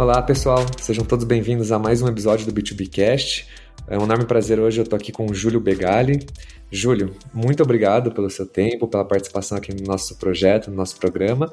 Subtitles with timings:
[0.00, 0.64] Olá, pessoal.
[0.80, 3.46] Sejam todos bem-vindos a mais um episódio do B2B Cast.
[3.86, 6.26] É um enorme prazer hoje eu estou aqui com o Júlio Begali.
[6.72, 11.52] Júlio, muito obrigado pelo seu tempo, pela participação aqui no nosso projeto, no nosso programa.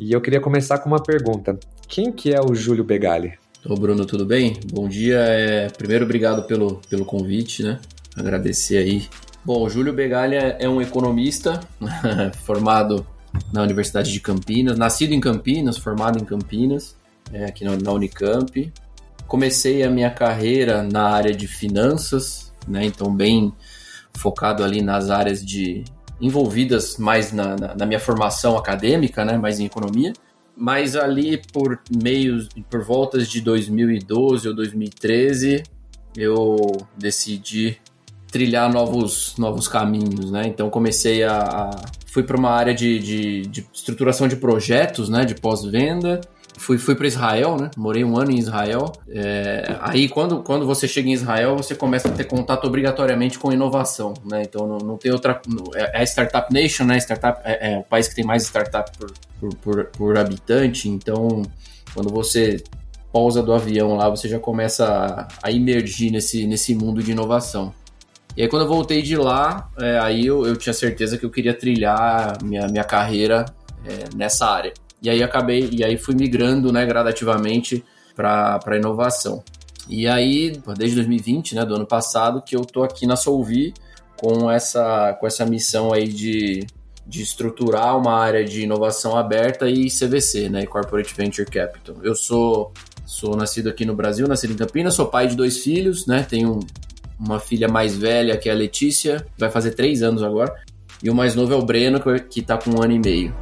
[0.00, 1.58] E eu queria começar com uma pergunta.
[1.88, 3.32] Quem que é o Júlio Begali?
[3.66, 4.60] Ô Bruno, tudo bem?
[4.72, 5.18] Bom dia.
[5.18, 5.66] É...
[5.66, 7.80] Primeiro, obrigado pelo, pelo convite, né?
[8.16, 9.08] Agradecer aí.
[9.44, 11.58] Bom, o Júlio Begali é um economista
[12.46, 13.04] formado
[13.52, 16.96] na Universidade de Campinas, nascido em Campinas, formado em Campinas,
[17.32, 18.72] é, aqui na, Unicamp.
[19.26, 22.84] Comecei a minha carreira na área de finanças, né?
[22.84, 23.52] Então, bem
[24.16, 25.84] focado ali nas áreas de
[26.20, 29.36] envolvidas mais na, na, na minha formação acadêmica, né?
[29.36, 30.12] Mais em economia
[30.60, 35.62] mas ali por meios, por voltas de 2012 ou 2013,
[36.16, 36.56] eu
[36.96, 37.78] decidi
[38.30, 40.48] trilhar novos, novos caminhos, né?
[40.48, 41.70] Então comecei a, a
[42.06, 45.24] fui para uma área de, de, de, estruturação de projetos, né?
[45.24, 46.20] De pós-venda.
[46.58, 47.70] Fui, fui para Israel, né?
[47.76, 48.92] Morei um ano em Israel.
[49.08, 53.52] É, aí, quando, quando você chega em Israel, você começa a ter contato obrigatoriamente com
[53.52, 54.42] inovação, né?
[54.42, 55.40] Então, não, não tem outra...
[55.74, 56.98] É, é Startup Nation, né?
[56.98, 60.88] Startup, é, é, o país que tem mais startup por, por, por, por habitante.
[60.88, 61.42] Então,
[61.94, 62.62] quando você
[63.12, 67.72] pousa do avião lá, você já começa a, a imergir nesse, nesse mundo de inovação.
[68.36, 71.30] E aí, quando eu voltei de lá, é, aí eu, eu, tinha certeza que eu
[71.30, 73.46] queria trilhar minha, minha carreira
[73.84, 74.72] é, nessa área.
[75.00, 77.84] E aí acabei, e aí fui migrando, né, gradativamente
[78.14, 79.42] para inovação.
[79.88, 83.72] E aí, desde 2020, né, do ano passado, que eu tô aqui na Solvi
[84.16, 86.66] com essa, com essa missão aí de,
[87.06, 91.96] de estruturar uma área de inovação aberta e CVC, né, Corporate Venture Capital.
[92.02, 92.72] Eu sou
[93.06, 96.60] sou nascido aqui no Brasil, nascido em Campinas, sou pai de dois filhos, né, tenho
[97.18, 100.54] uma filha mais velha que é a Letícia, vai fazer três anos agora,
[101.02, 103.34] e o mais novo é o Breno, que está com um ano e meio.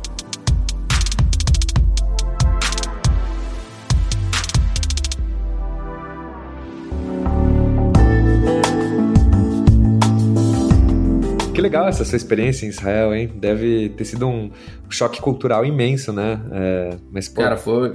[11.57, 13.33] Que legal essa sua experiência em Israel, hein?
[13.35, 14.51] Deve ter sido um
[14.91, 16.39] choque cultural imenso, né?
[16.53, 17.91] É, mas, pô, Cara, foi,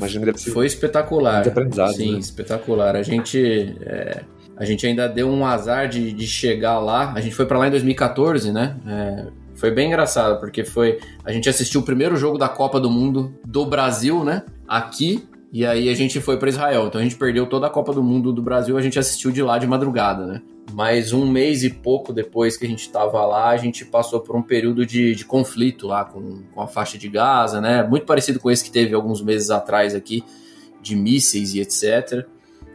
[0.52, 1.48] foi espetacular.
[1.48, 2.18] aprendizado, Sim, né?
[2.18, 2.96] espetacular.
[2.96, 4.24] A gente, é,
[4.58, 7.14] a gente ainda deu um azar de, de chegar lá.
[7.14, 8.78] A gente foi para lá em 2014, né?
[8.88, 10.98] É, foi bem engraçado, porque foi.
[11.24, 14.42] A gente assistiu o primeiro jogo da Copa do Mundo do Brasil, né?
[14.68, 15.24] Aqui.
[15.54, 16.88] E aí a gente foi para Israel.
[16.88, 19.44] Então a gente perdeu toda a Copa do Mundo do Brasil, a gente assistiu de
[19.44, 20.42] lá de madrugada, né?
[20.74, 24.36] Mas um mês e pouco depois que a gente estava lá, a gente passou por
[24.36, 27.84] um período de, de conflito lá com, com a faixa de Gaza, né?
[27.84, 30.24] Muito parecido com esse que teve alguns meses atrás aqui,
[30.82, 32.26] de mísseis e etc.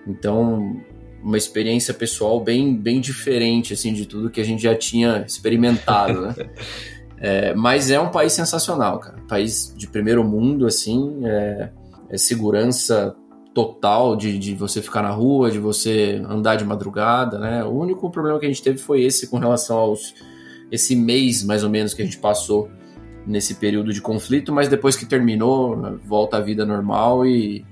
[0.07, 0.81] Então,
[1.23, 6.21] uma experiência pessoal bem, bem diferente assim de tudo que a gente já tinha experimentado,
[6.21, 6.35] né?
[7.19, 9.19] é, mas é um país sensacional, cara.
[9.29, 11.71] País de primeiro mundo, assim, é,
[12.11, 13.17] é segurança
[13.57, 17.65] total de, de você ficar na rua, de você andar de madrugada, né?
[17.65, 20.13] O único problema que a gente teve foi esse com relação aos
[20.71, 22.69] esse mês mais ou menos que a gente passou
[23.27, 27.65] nesse período de conflito, mas depois que terminou, volta à vida normal e,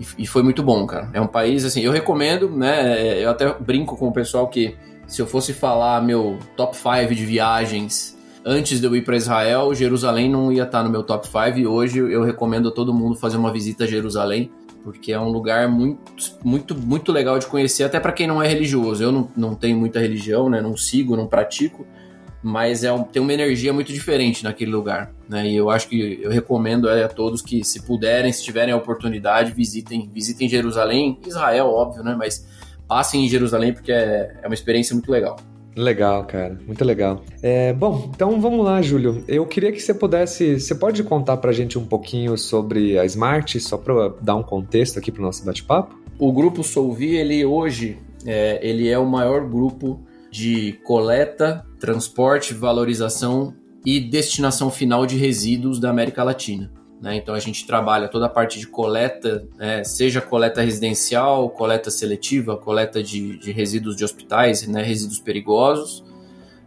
[0.00, 1.10] e, e foi muito bom, cara.
[1.12, 3.22] É um país assim, eu recomendo, né?
[3.22, 7.26] Eu até brinco com o pessoal que se eu fosse falar meu top 5 de
[7.26, 11.58] viagens antes de eu ir para Israel, Jerusalém não ia estar no meu top 5
[11.58, 14.50] e hoje eu recomendo a todo mundo fazer uma visita a Jerusalém
[14.88, 16.00] porque é um lugar muito,
[16.42, 19.02] muito, muito legal de conhecer, até para quem não é religioso.
[19.02, 20.62] Eu não, não tenho muita religião, né?
[20.62, 21.86] Não sigo, não pratico,
[22.42, 25.46] mas é um, tem uma energia muito diferente naquele lugar, né?
[25.46, 29.52] E eu acho que eu recomendo a todos que, se puderem, se tiverem a oportunidade,
[29.52, 32.16] visitem, visitem Jerusalém, Israel, óbvio, né?
[32.18, 32.48] Mas
[32.88, 35.36] passem em Jerusalém porque é, é uma experiência muito legal.
[35.78, 37.22] Legal, cara, muito legal.
[37.40, 39.22] É, bom, então vamos lá, Júlio.
[39.28, 40.58] Eu queria que você pudesse.
[40.58, 44.98] Você pode contar pra gente um pouquinho sobre a Smart, só para dar um contexto
[44.98, 45.96] aqui pro nosso bate-papo?
[46.18, 50.00] O grupo Solvi, ele hoje é, ele é o maior grupo
[50.32, 53.54] de coleta, transporte, valorização
[53.86, 56.72] e destinação final de resíduos da América Latina.
[57.00, 57.16] Né?
[57.16, 62.56] Então a gente trabalha toda a parte de coleta, é, seja coleta residencial, coleta seletiva,
[62.56, 64.82] coleta de, de resíduos de hospitais, né?
[64.82, 66.04] resíduos perigosos,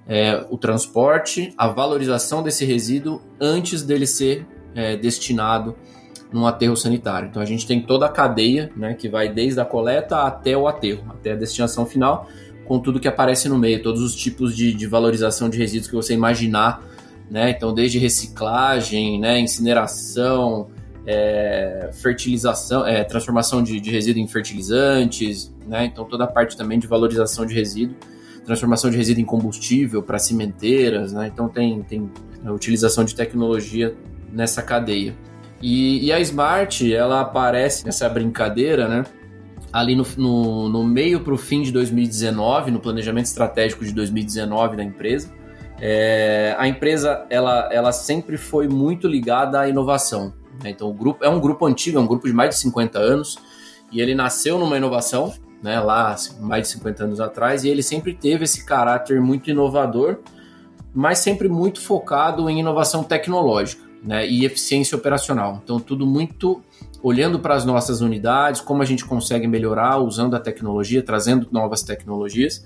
[0.08, 5.76] é, o transporte, a valorização desse resíduo antes dele ser é, destinado
[6.32, 7.28] num aterro sanitário.
[7.30, 10.68] Então a gente tem toda a cadeia, né, que vai desde a coleta até o
[10.68, 12.28] aterro, até a destinação final,
[12.66, 15.96] com tudo que aparece no meio, todos os tipos de, de valorização de resíduos que
[15.96, 16.82] você imaginar
[17.32, 17.52] né?
[17.52, 20.68] Então, desde reciclagem, né, incineração,
[21.08, 25.86] é, fertilização, é, transformação de, de, resíduo em fertilizantes, né?
[25.86, 27.96] Então, toda a parte também de valorização de resíduo,
[28.44, 31.32] transformação de resíduo em combustível para cimenteiras, né?
[31.34, 32.12] Então, tem, tem
[32.46, 33.96] a utilização de tecnologia
[34.30, 35.16] nessa cadeia.
[35.62, 39.06] E, e a Smart, ela aparece nessa brincadeira, né?
[39.72, 44.76] ali no, no, no meio para o fim de 2019, no planejamento estratégico de 2019
[44.76, 45.32] da empresa.
[45.84, 50.32] É, a empresa ela, ela sempre foi muito ligada à inovação.
[50.64, 50.70] Né?
[50.70, 53.40] Então o grupo é um grupo antigo, é um grupo de mais de 50 anos
[53.92, 58.14] e ele nasceu numa inovação, né, lá mais de 50 anos atrás, e ele sempre
[58.14, 60.20] teve esse caráter muito inovador,
[60.94, 65.60] mas sempre muito focado em inovação tecnológica né, e eficiência operacional.
[65.64, 66.62] Então tudo muito
[67.02, 71.82] olhando para as nossas unidades, como a gente consegue melhorar usando a tecnologia, trazendo novas
[71.82, 72.64] tecnologias.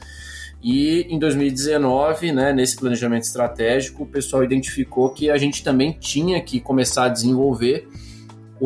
[0.62, 6.42] E em 2019, né, nesse planejamento estratégico, o pessoal identificou que a gente também tinha
[6.42, 7.88] que começar a desenvolver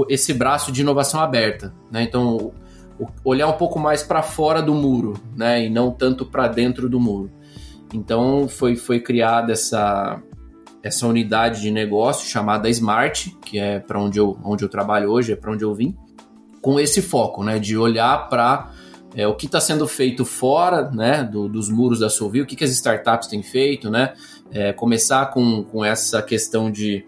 [0.07, 1.73] esse braço de inovação aberta.
[1.91, 2.03] Né?
[2.03, 2.53] Então,
[3.23, 6.99] olhar um pouco mais para fora do muro, né, e não tanto para dentro do
[6.99, 7.31] muro.
[7.93, 10.21] Então, foi, foi criada essa,
[10.83, 15.33] essa unidade de negócio chamada Smart, que é para onde eu, onde eu trabalho hoje,
[15.33, 15.95] é para onde eu vim,
[16.61, 18.71] com esse foco, né, de olhar para
[19.15, 22.55] é, o que está sendo feito fora, né, do, dos muros da Solvil, o que,
[22.55, 24.13] que as startups têm feito, né,
[24.51, 27.05] é, começar com, com essa questão de,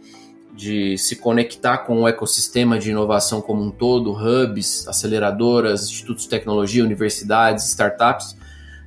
[0.56, 6.30] de se conectar com o ecossistema de inovação como um todo, hubs, aceleradoras, institutos de
[6.30, 8.36] tecnologia, universidades, startups,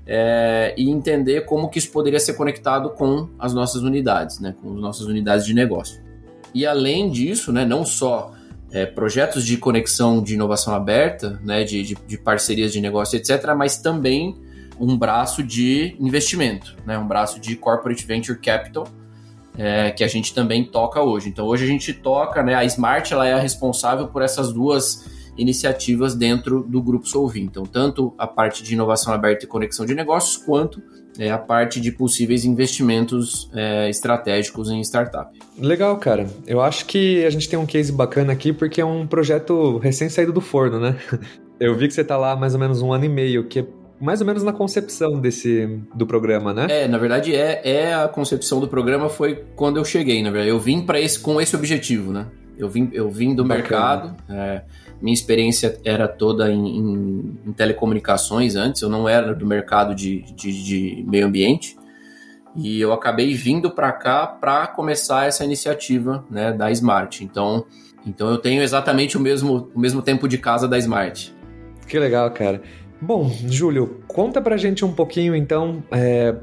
[0.07, 4.75] é, e entender como que isso poderia ser conectado com as nossas unidades, né, com
[4.75, 6.03] as nossas unidades de negócio.
[6.53, 8.33] E além disso, né, não só
[8.75, 13.55] é, projetos de conexão de inovação aberta, né, de, de, de, parcerias de negócio, etc.,
[13.57, 14.37] mas também
[14.81, 18.89] um braço de investimento, né, um braço de corporate venture capital,
[19.57, 21.29] é, que a gente também toca hoje.
[21.29, 25.09] Então hoje a gente toca, né, a Smart ela é a responsável por essas duas
[25.39, 27.43] iniciativas dentro do Grupo Solvi.
[27.43, 30.83] Então, tanto a parte de inovação aberta e conexão de negócios, quanto
[31.19, 35.31] é, a parte de possíveis investimentos é, estratégicos em startup.
[35.59, 36.27] Legal, cara.
[36.47, 40.09] Eu acho que a gente tem um case bacana aqui porque é um projeto recém
[40.09, 40.97] saído do forno, né?
[41.61, 43.61] Eu vi que você está lá há mais ou menos um ano e meio, que
[43.61, 43.67] é
[44.01, 46.67] mais ou menos na concepção desse do programa, né?
[46.69, 50.51] É, na verdade é, é a concepção do programa foi quando eu cheguei, na verdade.
[50.51, 52.27] Eu vim para esse com esse objetivo, né?
[52.59, 53.63] Eu vim, eu vim do Bacana.
[53.63, 54.17] mercado.
[54.29, 54.63] É,
[55.01, 60.23] minha experiência era toda em, em, em, telecomunicações antes, eu não era do mercado de,
[60.35, 61.77] de, de meio ambiente.
[62.57, 67.25] E eu acabei vindo para cá para começar essa iniciativa né, da Smart.
[67.25, 67.65] Então,
[68.07, 71.35] então eu tenho exatamente o mesmo, o mesmo tempo de casa da Smart.
[71.89, 72.63] Que legal, cara.
[73.01, 75.83] Bom, Júlio, conta pra gente um pouquinho então.
[75.91, 76.35] É,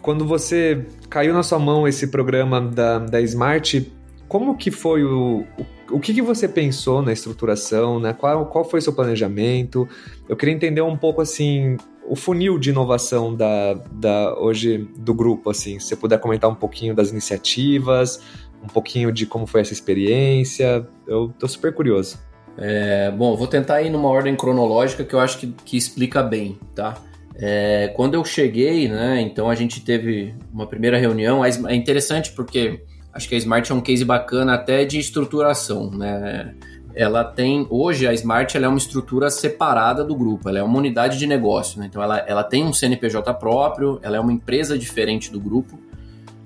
[0.00, 3.92] quando você caiu na sua mão esse programa da, da Smart,
[4.28, 5.44] como que foi o,
[5.90, 8.12] o que, que você pensou na estruturação, né?
[8.12, 9.88] Qual, qual foi seu planejamento?
[10.28, 11.76] Eu queria entender um pouco assim
[12.08, 16.54] o funil de inovação da, da hoje do grupo, assim, se você puder comentar um
[16.54, 18.20] pouquinho das iniciativas,
[18.62, 22.18] um pouquinho de como foi essa experiência, eu tô super curioso.
[22.56, 26.58] É, bom, vou tentar ir numa ordem cronológica que eu acho que, que explica bem,
[26.74, 26.96] tá?
[27.34, 32.82] É, quando eu cheguei, né, então a gente teve uma primeira reunião, é interessante porque
[33.16, 36.54] Acho que a Smart é um case bacana até de estruturação, né?
[36.94, 41.18] Ela tem, hoje a Smart é uma estrutura separada do grupo, ela é uma unidade
[41.18, 41.86] de negócio, né?
[41.86, 45.78] Então ela, ela tem um CNPJ próprio, ela é uma empresa diferente do grupo,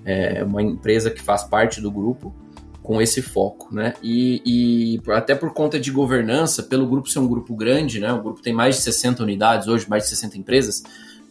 [0.04, 2.32] é uma empresa que faz parte do grupo
[2.84, 3.94] com esse foco, né?
[4.00, 8.12] E, e, até por conta de governança, pelo grupo ser um grupo grande, né?
[8.12, 10.84] O grupo tem mais de 60 unidades hoje, mais de 60 empresas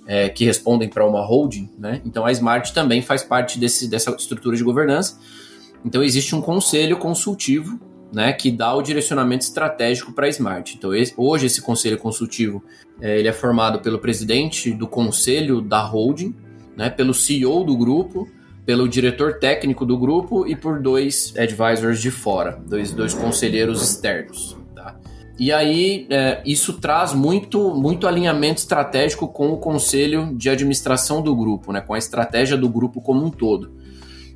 [0.09, 2.01] é, que respondem para uma holding, né?
[2.03, 5.19] Então a Smart também faz parte desse, dessa estrutura de governança.
[5.85, 7.79] Então existe um conselho consultivo,
[8.11, 10.75] né, que dá o direcionamento estratégico para a Smart.
[10.75, 12.63] Então esse, hoje esse conselho consultivo
[12.99, 16.35] é, ele é formado pelo presidente do conselho da holding,
[16.75, 18.27] né, pelo CEO do grupo,
[18.65, 24.57] pelo diretor técnico do grupo e por dois advisors de fora, dois, dois conselheiros externos.
[25.39, 31.33] E aí, é, isso traz muito, muito alinhamento estratégico com o conselho de administração do
[31.33, 33.71] grupo, né, com a estratégia do grupo como um todo.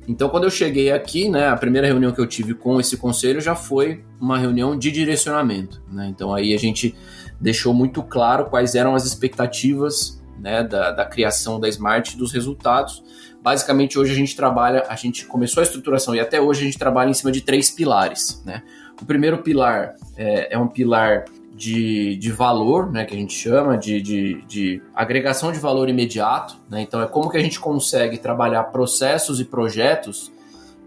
[0.08, 3.40] Então, quando eu cheguei aqui, né, a primeira reunião que eu tive com esse conselho
[3.40, 5.82] já foi uma reunião de direcionamento.
[5.92, 6.06] Né?
[6.08, 6.94] Então, aí a gente
[7.38, 13.02] deixou muito claro quais eram as expectativas né, da, da criação da Smart dos resultados.
[13.42, 16.78] Basicamente, hoje a gente trabalha, a gente começou a estruturação e até hoje a gente
[16.78, 18.42] trabalha em cima de três pilares.
[18.44, 18.62] Né?
[19.00, 21.24] O primeiro pilar é, é um pilar
[21.54, 26.56] de, de valor, né, que a gente chama de, de, de agregação de valor imediato.
[26.68, 26.82] Né?
[26.82, 30.32] Então, é como que a gente consegue trabalhar processos e projetos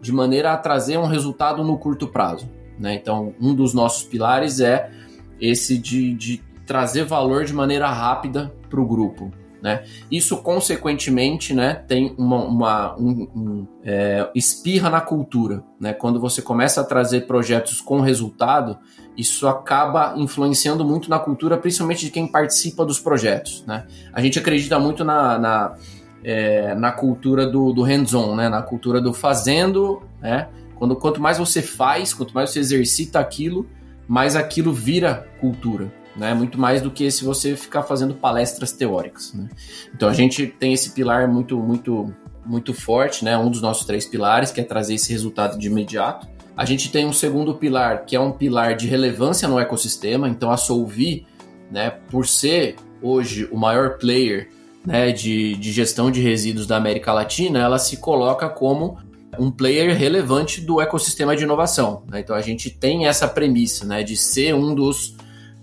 [0.01, 2.49] de maneira a trazer um resultado no curto prazo.
[2.77, 2.95] Né?
[2.95, 4.91] Então, um dos nossos pilares é
[5.39, 9.31] esse de, de trazer valor de maneira rápida para o grupo.
[9.61, 9.83] Né?
[10.11, 15.63] Isso, consequentemente, né, tem uma, uma um, um, é, espirra na cultura.
[15.79, 15.93] Né?
[15.93, 18.77] Quando você começa a trazer projetos com resultado,
[19.17, 23.63] isso acaba influenciando muito na cultura, principalmente de quem participa dos projetos.
[23.65, 23.85] Né?
[24.13, 25.75] A gente acredita muito na, na,
[26.23, 28.49] é, na cultura do, do hands-on, né?
[28.49, 30.03] na cultura do fazendo.
[30.21, 30.47] Né?
[30.75, 33.67] Quando, quanto mais você faz, quanto mais você exercita aquilo,
[34.07, 36.33] mais aquilo vira cultura né?
[36.33, 39.47] Muito mais do que se você ficar fazendo palestras teóricas, né?
[39.93, 42.13] Então a gente tem esse pilar muito, muito,
[42.45, 43.37] muito forte, né?
[43.37, 46.27] Um dos nossos três pilares que é trazer esse resultado de imediato.
[46.55, 50.27] A gente tem um segundo pilar que é um pilar de relevância no ecossistema.
[50.27, 51.25] Então a Solvi,
[51.71, 51.91] né?
[52.09, 54.49] Por ser hoje o maior player
[54.85, 58.97] né, de, de gestão de resíduos da América Latina, ela se coloca como
[59.37, 62.03] um player relevante do ecossistema de inovação.
[62.09, 62.21] Né?
[62.21, 65.15] Então a gente tem essa premissa né, de ser um dos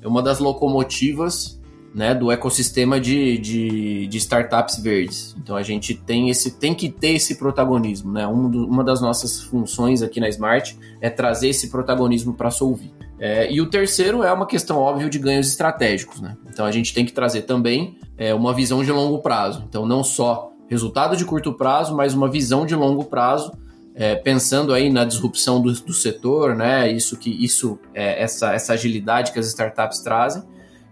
[0.04, 1.58] é uma das locomotivas
[1.94, 5.34] né, do ecossistema de, de, de, startups verdes.
[5.38, 8.26] Então a gente tem esse tem que ter esse protagonismo, né?
[8.26, 12.92] Um do, uma das nossas funções aqui na Smart é trazer esse protagonismo para Solvi.
[13.18, 16.36] É, e o terceiro é uma questão óbvia de ganhos estratégicos, né?
[16.48, 19.64] Então a gente tem que trazer também é, uma visão de longo prazo.
[19.68, 23.52] Então não só resultado de curto prazo, mas uma visão de longo prazo
[23.94, 26.90] é, pensando aí na disrupção do, do, setor, né?
[26.90, 30.42] Isso que isso é, essa, essa agilidade que as startups trazem.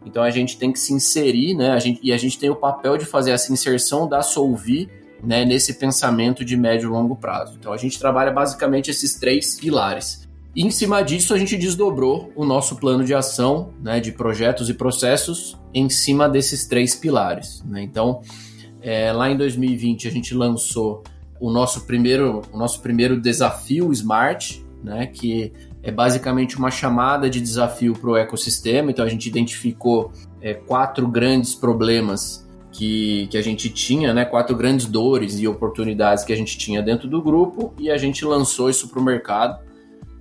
[0.07, 1.73] Então a gente tem que se inserir, né?
[1.73, 4.89] A gente, e a gente tem o papel de fazer essa inserção da Solvi
[5.23, 7.57] né, nesse pensamento de médio e longo prazo.
[7.59, 10.29] Então a gente trabalha basicamente esses três pilares.
[10.55, 14.69] E em cima disso a gente desdobrou o nosso plano de ação, né, de projetos
[14.69, 17.63] e processos em cima desses três pilares.
[17.65, 17.83] Né?
[17.83, 18.21] Então
[18.81, 21.03] é, lá em 2020 a gente lançou
[21.43, 27.41] o nosso primeiro, o nosso primeiro desafio Smart, né, que é basicamente uma chamada de
[27.41, 28.93] desafio para o ecossistema.
[28.93, 34.55] Então a gente identificou é, quatro grandes problemas que, que a gente tinha, né, quatro
[34.57, 38.71] grandes dores e oportunidades que a gente tinha dentro do grupo e a gente lançou
[38.71, 39.59] isso para o mercado.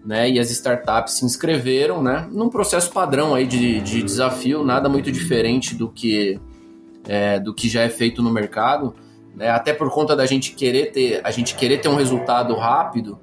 [0.04, 4.90] Né, e as startups se inscreveram né, num processo padrão aí de, de desafio, nada
[4.90, 6.40] muito diferente do que,
[7.08, 8.96] é, do que já é feito no mercado
[9.36, 9.50] né?
[9.50, 13.20] Até por conta da gente querer ter, a gente querer ter um resultado rápido,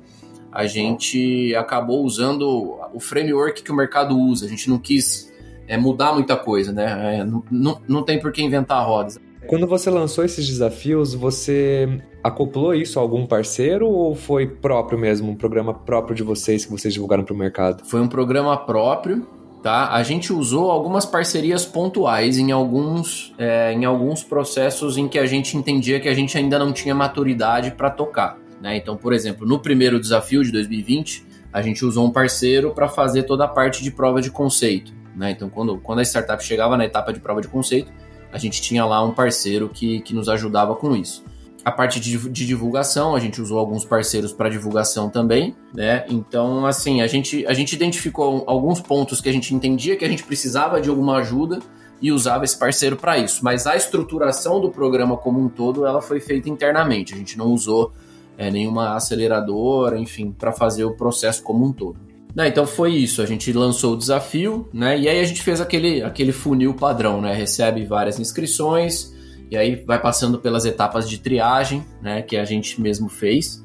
[0.51, 4.47] a gente acabou usando o framework que o mercado usa.
[4.47, 5.33] A gente não quis
[5.67, 7.19] é, mudar muita coisa, né?
[7.19, 9.19] É, não, não, não tem por que inventar rodas.
[9.47, 15.31] Quando você lançou esses desafios, você acoplou isso a algum parceiro ou foi próprio mesmo,
[15.31, 17.87] um programa próprio de vocês que vocês divulgaram para o mercado?
[17.87, 19.27] Foi um programa próprio
[19.63, 19.93] tá?
[19.93, 25.27] A gente usou algumas parcerias pontuais em alguns, é, em alguns processos em que a
[25.27, 28.39] gente entendia que a gente ainda não tinha maturidade para tocar.
[28.61, 28.77] Né?
[28.77, 33.25] Então, por exemplo, no primeiro desafio de 2020, a gente usou um parceiro para fazer
[33.25, 34.93] toda a parte de prova de conceito.
[35.17, 35.31] Né?
[35.31, 37.93] Então, quando, quando a startup chegava na etapa de prova de conceito,
[38.33, 41.25] a gente tinha lá um parceiro que, que nos ajudava com isso.
[41.69, 46.07] A parte de, de divulgação, a gente usou alguns parceiros para divulgação também, né?
[46.09, 50.09] Então, assim, a gente, a gente identificou alguns pontos que a gente entendia que a
[50.09, 51.59] gente precisava de alguma ajuda
[52.01, 53.45] e usava esse parceiro para isso.
[53.45, 57.13] Mas a estruturação do programa como um todo, ela foi feita internamente.
[57.13, 57.93] A gente não usou
[58.39, 61.99] é, nenhuma aceleradora, enfim, para fazer o processo como um todo.
[62.35, 64.99] Não, então foi isso, a gente lançou o desafio, né?
[64.99, 67.35] E aí a gente fez aquele, aquele funil padrão, né?
[67.35, 69.13] Recebe várias inscrições,
[69.51, 73.65] e aí vai passando pelas etapas de triagem, né, que a gente mesmo fez,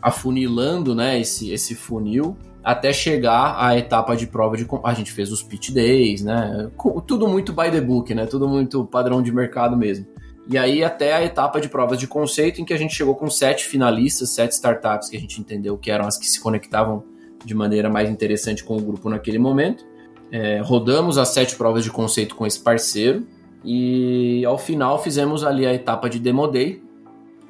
[0.00, 2.36] afunilando, né, esse, esse funil
[2.68, 6.70] até chegar à etapa de prova de a gente fez os pitch days, né?
[7.06, 8.26] Tudo muito by the book, né?
[8.26, 10.06] Tudo muito padrão de mercado mesmo.
[10.46, 13.30] E aí até a etapa de provas de conceito em que a gente chegou com
[13.30, 17.04] sete finalistas, sete startups que a gente entendeu que eram as que se conectavam
[17.42, 19.86] de maneira mais interessante com o grupo naquele momento.
[20.30, 23.26] É, rodamos as sete provas de conceito com esse parceiro
[23.70, 26.82] e ao final fizemos ali a etapa de Demo Day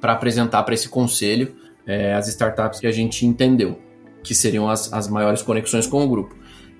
[0.00, 1.54] para apresentar para esse conselho
[1.87, 3.78] é, as startups que a gente entendeu
[4.25, 6.34] que seriam as, as maiores conexões com o grupo.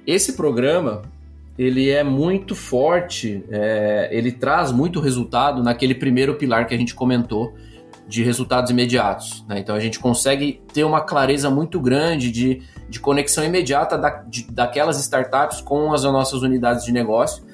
[0.04, 1.02] Esse programa
[1.57, 6.92] ele é muito forte, é, ele traz muito resultado naquele primeiro pilar que a gente
[6.92, 7.54] comentou
[8.09, 9.45] de resultados imediatos.
[9.49, 9.61] Né?
[9.61, 14.50] Então a gente consegue ter uma clareza muito grande de, de conexão imediata da, de,
[14.50, 17.47] daquelas startups com as nossas unidades de negócio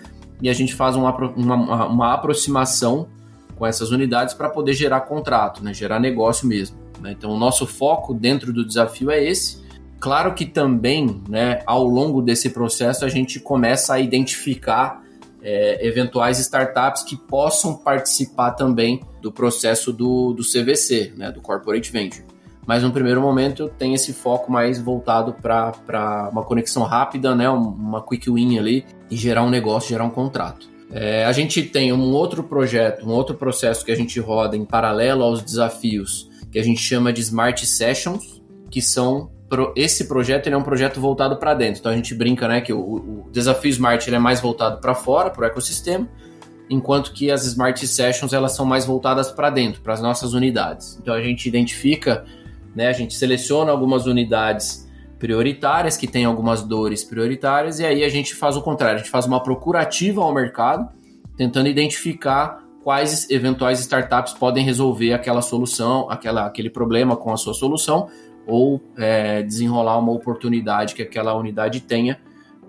[0.45, 3.09] e a gente faz uma, uma, uma aproximação
[3.57, 6.77] com essas unidades para poder gerar contrato, né, gerar negócio mesmo.
[7.01, 7.13] Né?
[7.13, 9.65] Então, o nosso foco dentro do desafio é esse.
[9.99, 15.03] Claro que também, né, ao longo desse processo, a gente começa a identificar
[15.43, 21.91] é, eventuais startups que possam participar também do processo do, do CVC, né, do Corporate
[21.91, 22.24] Venture.
[22.67, 28.03] Mas no primeiro momento tem esse foco mais voltado para uma conexão rápida, né, uma
[28.03, 30.69] quick win ali e gerar um negócio, gerar um contrato.
[30.91, 34.65] É, a gente tem um outro projeto, um outro processo que a gente roda em
[34.65, 39.31] paralelo aos desafios, que a gente chama de Smart Sessions, que são
[39.77, 41.81] esse projeto ele é um projeto voltado para dentro.
[41.81, 44.95] Então a gente brinca, né, que o, o desafio Smart ele é mais voltado para
[44.95, 46.09] fora, para o ecossistema,
[46.69, 50.99] enquanto que as Smart Sessions elas são mais voltadas para dentro, para as nossas unidades.
[51.01, 52.25] Então a gente identifica,
[52.75, 54.85] né, a gente seleciona algumas unidades
[55.19, 59.11] prioritárias que têm algumas dores prioritárias e aí a gente faz o contrário, a gente
[59.11, 60.89] faz uma procura ativa ao mercado,
[61.37, 67.55] tentando identificar quais eventuais startups podem resolver aquela solução, aquela, aquele problema com a sua
[67.55, 68.09] solução
[68.47, 72.21] ou é, desenrolar uma oportunidade que aquela unidade tenha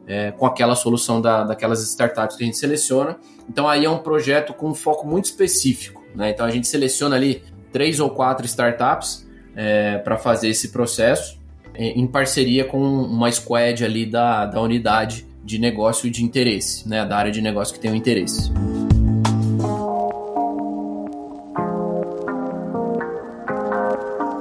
[0.07, 3.17] é, com aquela solução da, daquelas startups que a gente seleciona.
[3.49, 6.01] Então aí é um projeto com um foco muito específico.
[6.15, 6.29] Né?
[6.29, 9.24] Então a gente seleciona ali três ou quatro startups
[9.55, 11.39] é, para fazer esse processo
[11.73, 17.05] é, em parceria com uma squad ali da, da unidade de negócio de interesse, né?
[17.05, 18.51] da área de negócio que tem o interesse.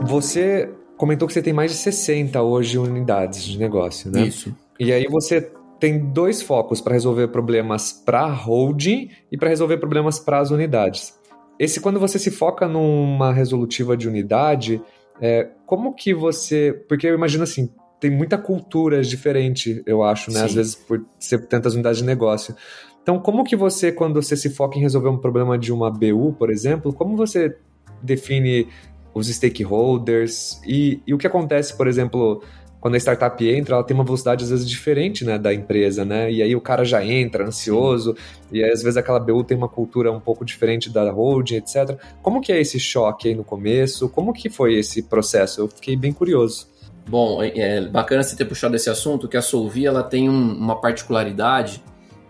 [0.03, 4.23] Você comentou que você tem mais de 60 hoje unidades de negócio, né?
[4.23, 4.55] Isso.
[4.79, 10.19] E aí você tem dois focos para resolver problemas para holding e para resolver problemas
[10.19, 11.19] para as unidades.
[11.59, 14.81] Esse quando você se foca numa resolutiva de unidade,
[15.21, 20.41] é, como que você, porque eu imagino assim, tem muita cultura diferente, eu acho, né?
[20.41, 20.45] Sim.
[20.45, 22.55] Às vezes por ser tantas unidades de negócio.
[23.03, 26.35] Então, como que você, quando você se foca em resolver um problema de uma BU,
[26.39, 27.57] por exemplo, como você
[28.03, 28.69] define
[29.15, 32.43] os stakeholders e, e o que acontece, por exemplo,
[32.85, 36.31] quando a startup entra, ela tem uma velocidade às vezes diferente, né, da empresa, né?
[36.31, 38.15] E aí o cara já entra ansioso,
[38.53, 41.99] e aí, às vezes aquela BU tem uma cultura um pouco diferente da holding, etc.
[42.21, 44.07] Como que é esse choque aí no começo?
[44.11, 45.63] Como que foi esse processo?
[45.63, 46.69] Eu fiquei bem curioso.
[47.09, 50.53] Bom, é, é bacana você ter puxado esse assunto, que a Solvi ela tem um,
[50.53, 51.83] uma particularidade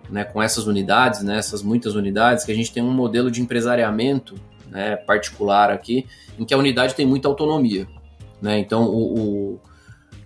[0.08, 3.42] né, com essas unidades, né, essas muitas unidades, que a gente tem um modelo de
[3.42, 4.36] empresariamento
[4.70, 6.06] né, particular aqui,
[6.38, 7.88] em que a unidade tem muita autonomia.
[8.40, 8.60] Né?
[8.60, 9.60] Então, o, o,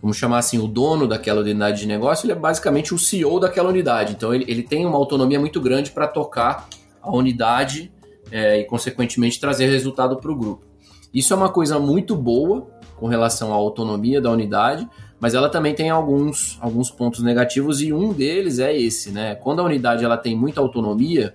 [0.00, 3.68] vamos chamar assim, o dono daquela unidade de negócio, ele é basicamente o CEO daquela
[3.68, 4.12] unidade.
[4.12, 6.68] Então, ele, ele tem uma autonomia muito grande para tocar
[7.02, 7.92] a unidade
[8.30, 10.64] é, e, consequentemente, trazer resultado para o grupo.
[11.12, 14.88] Isso é uma coisa muito boa com relação à autonomia da unidade,
[15.20, 19.34] mas ela também tem alguns, alguns pontos negativos e um deles é esse, né?
[19.34, 21.34] Quando a unidade ela tem muita autonomia,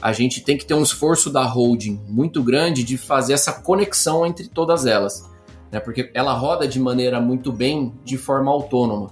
[0.00, 4.24] a gente tem que ter um esforço da holding muito grande de fazer essa conexão
[4.24, 5.28] entre todas elas,
[5.70, 5.80] né?
[5.80, 9.10] Porque ela roda de maneira muito bem de forma autônoma.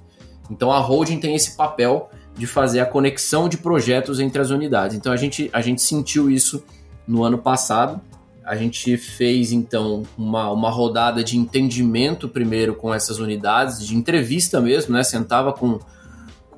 [0.51, 4.97] Então a holding tem esse papel de fazer a conexão de projetos entre as unidades.
[4.97, 6.65] Então a gente, a gente sentiu isso
[7.07, 8.01] no ano passado.
[8.45, 14.61] A gente fez então uma, uma rodada de entendimento primeiro com essas unidades, de entrevista
[14.61, 15.03] mesmo, né?
[15.03, 15.79] Sentava com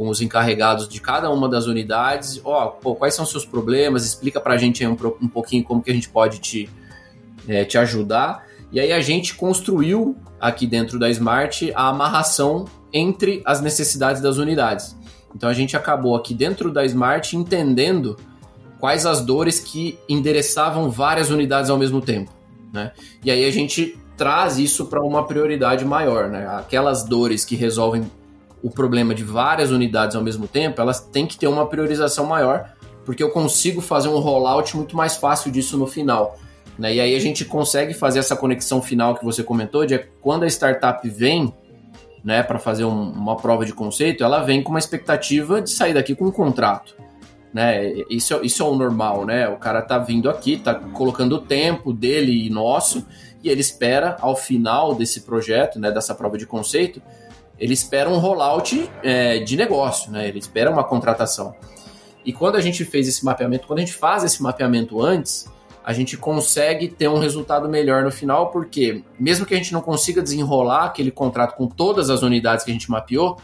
[0.01, 2.41] com os encarregados de cada uma das unidades.
[2.43, 4.07] Ó, oh, quais são os seus problemas?
[4.07, 6.71] Explica para a gente um, um pouquinho como que a gente pode te,
[7.47, 8.47] é, te ajudar.
[8.73, 14.37] E aí a gente construiu aqui dentro da Smart a amarração entre as necessidades das
[14.37, 14.97] unidades.
[15.35, 18.17] Então a gente acabou aqui dentro da Smart entendendo
[18.79, 22.33] quais as dores que endereçavam várias unidades ao mesmo tempo.
[22.73, 22.93] Né?
[23.25, 26.29] E aí a gente traz isso para uma prioridade maior.
[26.29, 26.47] Né?
[26.47, 28.11] Aquelas dores que resolvem
[28.63, 32.71] o problema de várias unidades ao mesmo tempo, elas têm que ter uma priorização maior,
[33.05, 36.39] porque eu consigo fazer um rollout muito mais fácil disso no final.
[36.81, 36.95] Né?
[36.95, 40.47] E aí a gente consegue fazer essa conexão final que você comentou, de quando a
[40.47, 41.53] startup vem
[42.25, 45.93] né, para fazer um, uma prova de conceito, ela vem com uma expectativa de sair
[45.93, 46.97] daqui com um contrato.
[47.53, 47.93] Né?
[48.09, 49.47] Isso, é, isso é o normal, né?
[49.49, 53.07] O cara tá vindo aqui, tá colocando o tempo dele e nosso,
[53.45, 57.03] e ele espera, ao final desse projeto, né, dessa prova de conceito,
[57.59, 60.29] ele espera um rollout é, de negócio, né?
[60.29, 61.55] Ele espera uma contratação.
[62.25, 65.47] E quando a gente fez esse mapeamento, quando a gente faz esse mapeamento antes,
[65.85, 69.81] a gente consegue ter um resultado melhor no final, porque mesmo que a gente não
[69.81, 73.39] consiga desenrolar aquele contrato com todas as unidades que a gente mapeou,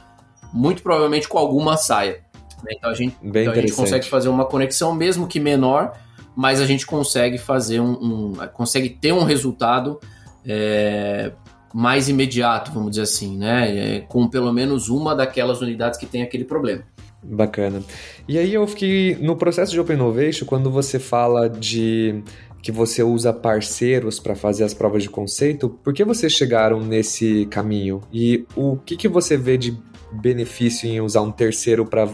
[0.53, 2.25] muito provavelmente com alguma saia.
[2.63, 2.73] Né?
[2.77, 5.93] Então a gente, então a gente consegue fazer uma conexão, mesmo que menor,
[6.35, 9.99] mas a gente consegue fazer um, um consegue ter um resultado
[10.45, 11.33] é,
[11.73, 13.97] mais imediato, vamos dizer assim, né?
[13.97, 16.85] É, com pelo menos uma daquelas unidades que tem aquele problema.
[17.29, 17.83] Bacana.
[18.29, 22.23] E aí eu fiquei no processo de Open Innovation, quando você fala de
[22.63, 27.47] que você usa parceiros para fazer as provas de conceito, por que vocês chegaram nesse
[27.47, 28.01] caminho?
[28.13, 29.77] E o que, que você vê de
[30.13, 32.09] benefício em usar um terceiro para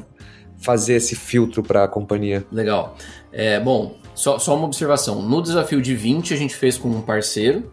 [0.58, 2.44] fazer esse filtro para a companhia?
[2.52, 2.96] Legal.
[3.32, 5.22] É, bom, só, só uma observação.
[5.22, 7.70] No desafio de 20 a gente fez com um parceiro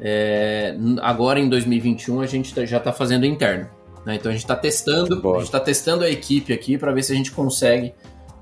[0.00, 3.68] é, agora em 2021 a gente tá, já está fazendo interno.
[4.08, 4.14] Né?
[4.14, 5.36] Então a gente está testando, Boa.
[5.36, 7.94] a gente está testando a equipe aqui para ver se a gente consegue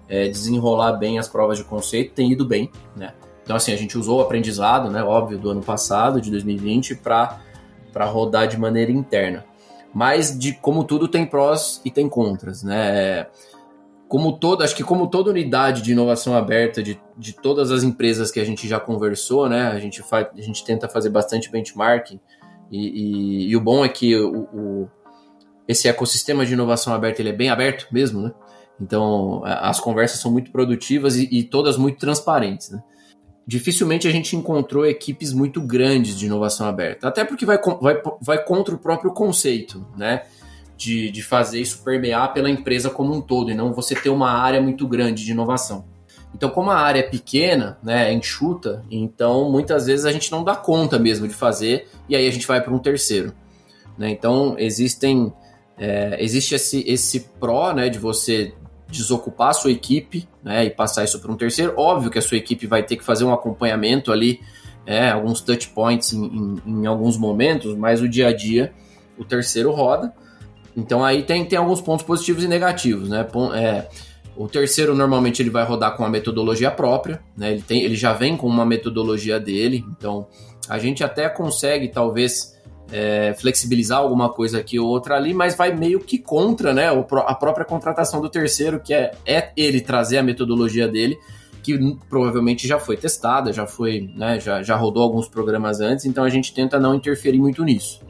[0.09, 3.15] é, desenrolar bem as provas de conceito, tem ido bem, né?
[3.43, 7.41] Então, assim, a gente usou o aprendizado, né, óbvio, do ano passado, de 2020, para
[8.05, 9.45] rodar de maneira interna.
[9.93, 13.27] Mas, de como tudo, tem prós e tem contras, né?
[14.09, 18.31] Como toda, acho que como toda unidade de inovação aberta de, de todas as empresas
[18.31, 19.69] que a gente já conversou, né?
[19.69, 22.21] A gente, faz, a gente tenta fazer bastante benchmarking
[22.71, 24.91] e, e, e o bom é que o, o,
[25.69, 28.33] esse ecossistema de inovação aberta ele é bem aberto mesmo, né?
[28.81, 32.83] Então, as conversas são muito produtivas e, e todas muito transparentes, né?
[33.47, 37.07] dificilmente a gente encontrou equipes muito grandes de inovação aberta.
[37.07, 40.25] Até porque vai, vai, vai contra o próprio conceito, né?
[40.77, 44.31] De, de fazer isso permear pela empresa como um todo e não você ter uma
[44.31, 45.87] área muito grande de inovação.
[46.35, 50.45] Então, como a área é pequena, né, é enxuta, então muitas vezes a gente não
[50.45, 53.33] dá conta mesmo de fazer e aí a gente vai para um terceiro.
[53.97, 54.11] Né?
[54.11, 55.33] Então, existem,
[55.79, 58.55] é, existe esse, esse pró né, de você
[58.89, 61.75] desocupar a sua equipe né, e passar isso para um terceiro.
[61.77, 64.41] Óbvio que a sua equipe vai ter que fazer um acompanhamento ali,
[64.87, 68.73] é, alguns touch points em, em, em, alguns momentos, mas o dia a dia
[69.19, 70.13] o terceiro roda.
[70.77, 73.09] Então aí tem, tem alguns pontos positivos e negativos.
[73.09, 73.27] Né?
[73.55, 73.89] É,
[74.37, 77.53] o terceiro normalmente ele vai rodar com a metodologia própria, né?
[77.53, 80.27] ele, tem, ele já vem com uma metodologia dele, então
[80.69, 82.56] a gente até consegue talvez
[82.91, 87.35] é, flexibilizar alguma coisa aqui ou outra ali, mas vai meio que contra né, a
[87.35, 91.19] própria contratação do terceiro, que é, é ele trazer a metodologia dele,
[91.63, 91.77] que
[92.09, 96.29] provavelmente já foi testada, já foi, né, já, já rodou alguns programas antes, então a
[96.29, 98.01] gente tenta não interferir muito nisso.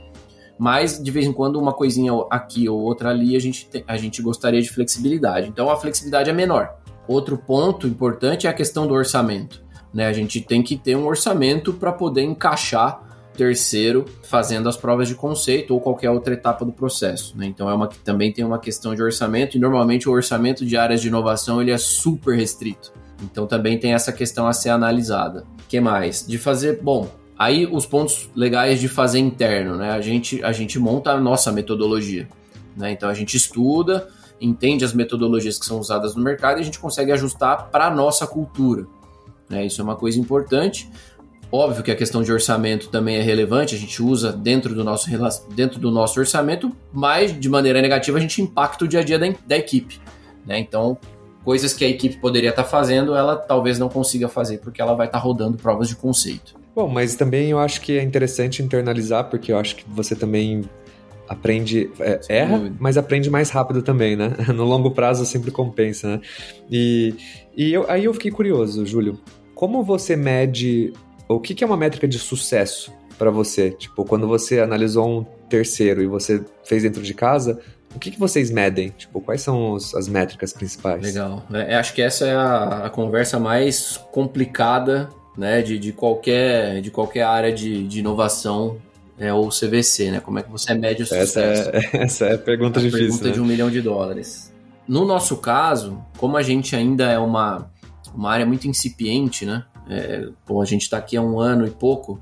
[0.58, 4.22] Mas de vez em quando uma coisinha aqui ou outra ali a gente, a gente
[4.22, 5.48] gostaria de flexibilidade.
[5.48, 6.76] Então a flexibilidade é menor.
[7.06, 9.62] Outro ponto importante é a questão do orçamento.
[9.92, 10.06] Né?
[10.06, 13.05] A gente tem que ter um orçamento para poder encaixar
[13.36, 17.36] terceiro fazendo as provas de conceito ou qualquer outra etapa do processo.
[17.36, 17.46] Né?
[17.46, 20.76] Então é uma que também tem uma questão de orçamento e normalmente o orçamento de
[20.76, 22.92] áreas de inovação ele é super restrito.
[23.22, 25.44] Então também tem essa questão a ser analisada.
[25.68, 26.26] que mais?
[26.26, 29.90] De fazer, bom, aí os pontos legais de fazer interno, né?
[29.90, 32.28] A gente a gente monta a nossa metodologia,
[32.76, 32.92] né?
[32.92, 34.08] Então a gente estuda,
[34.40, 37.90] entende as metodologias que são usadas no mercado e a gente consegue ajustar para a
[37.90, 38.86] nossa cultura.
[39.48, 39.66] Né?
[39.66, 40.90] Isso é uma coisa importante.
[41.50, 45.08] Óbvio que a questão de orçamento também é relevante, a gente usa dentro do nosso,
[45.54, 49.18] dentro do nosso orçamento, mas de maneira negativa a gente impacta o dia a dia
[49.18, 50.00] da, da equipe.
[50.44, 50.58] Né?
[50.58, 50.98] Então,
[51.44, 55.06] coisas que a equipe poderia estar fazendo, ela talvez não consiga fazer, porque ela vai
[55.06, 56.56] estar rodando provas de conceito.
[56.74, 60.62] Bom, mas também eu acho que é interessante internalizar, porque eu acho que você também
[61.28, 64.32] aprende, é, erra, mas aprende mais rápido também, né?
[64.54, 66.20] No longo prazo sempre compensa, né?
[66.70, 67.14] E,
[67.56, 69.18] e eu, aí eu fiquei curioso, Júlio.
[69.54, 70.92] Como você mede
[71.28, 73.70] o que, que é uma métrica de sucesso para você?
[73.70, 77.60] Tipo, quando você analisou um terceiro e você fez dentro de casa,
[77.94, 78.90] o que, que vocês medem?
[78.90, 81.02] Tipo, quais são os, as métricas principais?
[81.02, 81.42] Legal.
[81.52, 86.90] É, acho que essa é a, a, conversa mais complicada né, de, de, qualquer, de
[86.90, 88.76] qualquer área de, de inovação
[89.18, 90.20] é, ou CVC, né?
[90.20, 91.38] Como é que você mede o sucesso?
[91.38, 93.06] Essa é, essa é a pergunta a difícil.
[93.06, 93.32] Pergunta né?
[93.32, 94.52] de um milhão de dólares.
[94.86, 97.70] No nosso caso, como a gente ainda é uma,
[98.14, 99.64] uma área muito incipiente, né?
[99.88, 102.20] É, bom, a gente está aqui há um ano e pouco,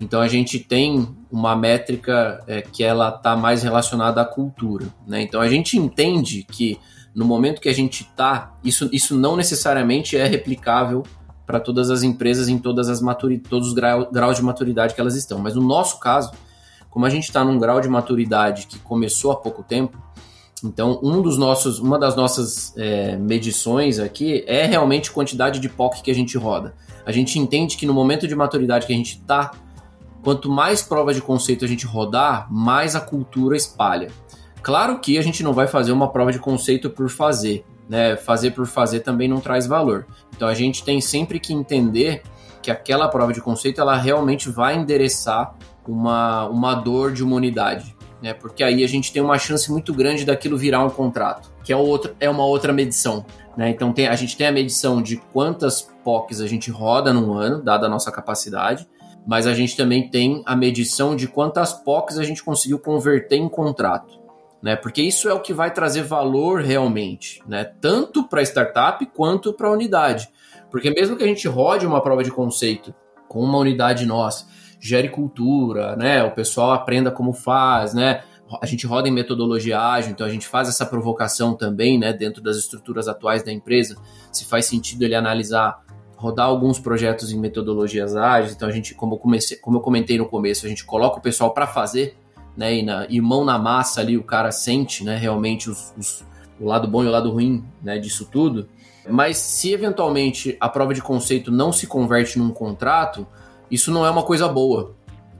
[0.00, 4.86] então a gente tem uma métrica é, que ela está mais relacionada à cultura.
[5.06, 5.22] Né?
[5.22, 6.78] Então a gente entende que
[7.14, 11.02] no momento que a gente está, isso, isso não necessariamente é replicável
[11.46, 13.00] para todas as empresas em todas as
[13.48, 15.38] todos os grau, graus de maturidade que elas estão.
[15.38, 16.30] Mas no nosso caso,
[16.88, 19.98] como a gente está num grau de maturidade que começou há pouco tempo,
[20.62, 26.02] então, um dos nossos, uma das nossas é, medições aqui é realmente quantidade de POC
[26.02, 26.74] que a gente roda.
[27.04, 29.52] A gente entende que no momento de maturidade que a gente está,
[30.22, 34.10] quanto mais provas de conceito a gente rodar, mais a cultura espalha.
[34.62, 38.16] Claro que a gente não vai fazer uma prova de conceito por fazer, né?
[38.16, 40.06] Fazer por fazer também não traz valor.
[40.36, 42.22] Então a gente tem sempre que entender
[42.62, 45.54] que aquela prova de conceito ela realmente vai endereçar
[45.86, 47.96] uma, uma dor de uma unidade.
[48.22, 51.72] Né, porque aí a gente tem uma chance muito grande daquilo virar um contrato, que
[51.72, 53.24] é, outro, é uma outra medição.
[53.56, 53.70] Né?
[53.70, 57.62] Então tem, a gente tem a medição de quantas POCs a gente roda num ano,
[57.62, 58.88] dada a nossa capacidade,
[59.26, 63.48] mas a gente também tem a medição de quantas POCs a gente conseguiu converter em
[63.48, 64.18] contrato.
[64.62, 64.76] Né?
[64.76, 67.64] Porque isso é o que vai trazer valor realmente, né?
[67.80, 70.28] tanto para a startup quanto para a unidade.
[70.70, 72.94] Porque mesmo que a gente rode uma prova de conceito
[73.28, 74.46] com uma unidade nossa,
[74.78, 76.22] gere cultura, né?
[76.22, 78.22] o pessoal aprenda como faz, né?
[78.60, 82.42] a gente roda em metodologia ágil, então a gente faz essa provocação também, né, dentro
[82.42, 83.96] das estruturas atuais da empresa,
[84.32, 85.84] se faz sentido ele analisar,
[86.20, 90.18] rodar alguns projetos em metodologias ágeis, então a gente, como eu, comecei, como eu comentei
[90.18, 92.14] no começo, a gente coloca o pessoal para fazer,
[92.54, 96.22] né, e, na, e, mão na massa ali, o cara sente, né, realmente os, os,
[96.60, 98.68] o lado bom e o lado ruim, né, disso tudo,
[99.08, 103.26] Mas se eventualmente a prova de conceito não se converte num contrato,
[103.70, 104.94] isso não é uma coisa boa,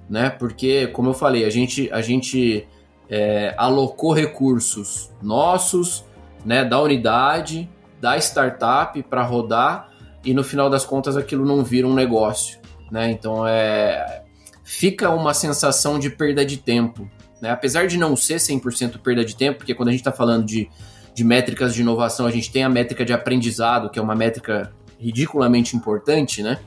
[0.09, 0.31] né?
[0.31, 2.67] Porque, como eu falei, a gente, a gente
[3.07, 6.07] é, alocou recursos nossos,
[6.43, 7.69] né, da unidade,
[8.01, 9.90] da startup para rodar
[10.25, 12.59] e no final das contas aquilo não vira um negócio,
[12.91, 13.11] né?
[13.11, 14.23] Então é
[14.71, 17.11] fica uma sensação de perda de tempo,
[17.43, 17.51] né?
[17.51, 20.71] Apesar de não ser 100% perda de tempo, porque quando a gente está falando de,
[21.13, 24.73] de métricas de inovação, a gente tem a métrica de aprendizado, que é uma métrica
[24.97, 26.59] ridiculamente importante, né?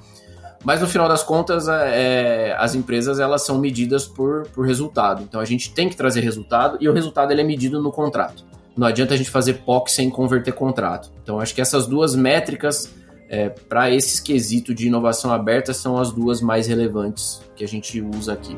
[0.64, 5.24] Mas no final das contas, é, é, as empresas elas são medidas por, por resultado.
[5.24, 8.46] Então a gente tem que trazer resultado e o resultado ele é medido no contrato.
[8.76, 11.12] Não adianta a gente fazer POC sem converter contrato.
[11.22, 12.94] Então acho que essas duas métricas
[13.30, 18.02] é, para esse quesito de inovação aberta são as duas mais relevantes que a gente
[18.02, 18.56] usa aqui.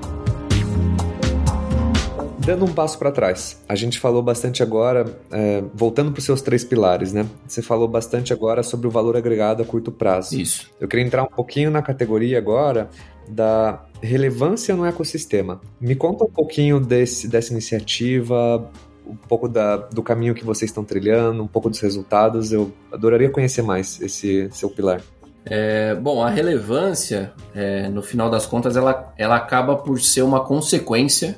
[2.45, 6.43] Dando um passo para trás, a gente falou bastante agora, é, voltando para os seus
[6.43, 7.25] três pilares, né?
[7.47, 10.39] Você falou bastante agora sobre o valor agregado a curto prazo.
[10.39, 10.69] Isso.
[10.79, 12.87] Eu queria entrar um pouquinho na categoria agora
[13.27, 15.59] da relevância no ecossistema.
[15.81, 18.69] Me conta um pouquinho desse, dessa iniciativa,
[19.07, 22.51] um pouco da, do caminho que vocês estão trilhando, um pouco dos resultados.
[22.51, 25.01] Eu adoraria conhecer mais esse seu pilar.
[25.45, 30.43] É, bom, a relevância, é, no final das contas, ela, ela acaba por ser uma
[30.43, 31.37] consequência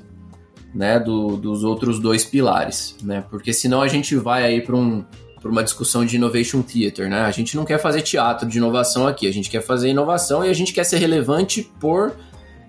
[0.74, 3.24] né, do, dos outros dois pilares, né?
[3.30, 5.04] Porque senão a gente vai aí para um,
[5.44, 7.22] uma discussão de innovation theater, né?
[7.22, 10.50] A gente não quer fazer teatro de inovação aqui, a gente quer fazer inovação e
[10.50, 12.14] a gente quer ser relevante por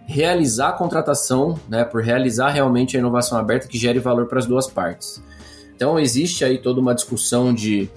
[0.09, 4.47] realizar a contratação, né, por realizar realmente a inovação aberta que gere valor para as
[4.47, 5.23] duas partes.
[5.77, 7.91] Então existe aí toda uma discussão de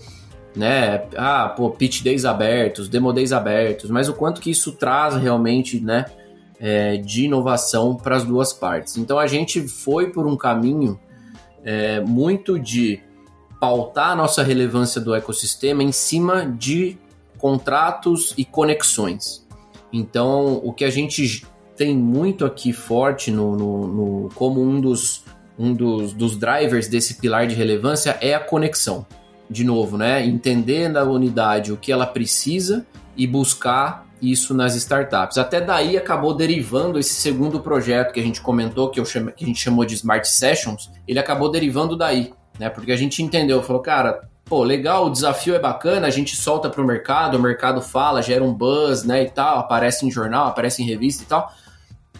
[0.54, 5.16] né, ah, pô, pitch days abertos, demo days abertos, mas o quanto que isso traz
[5.16, 6.04] realmente, né,
[6.60, 8.98] é, de inovação para as duas partes.
[8.98, 11.00] Então a gente foi por um caminho
[11.64, 13.02] é, muito de
[13.58, 16.98] pautar a nossa relevância do ecossistema em cima de
[17.38, 19.48] contratos e conexões.
[19.94, 21.48] Então o que a gente
[21.82, 25.24] tem muito aqui forte no, no, no como um dos
[25.58, 29.04] um dos, dos drivers desse pilar de relevância é a conexão.
[29.50, 30.24] De novo, né?
[30.24, 32.86] Entender na unidade o que ela precisa
[33.18, 35.40] e buscar isso nas startups.
[35.40, 39.44] Até daí acabou derivando esse segundo projeto que a gente comentou, que, eu chamo, que
[39.44, 42.70] a gente chamou de Smart Sessions, ele acabou derivando daí, né?
[42.70, 46.70] Porque a gente entendeu, falou, cara, pô, legal, o desafio é bacana, a gente solta
[46.70, 50.48] para o mercado, o mercado fala, gera um buzz, né, e tal, aparece em jornal,
[50.48, 51.52] aparece em revista e tal,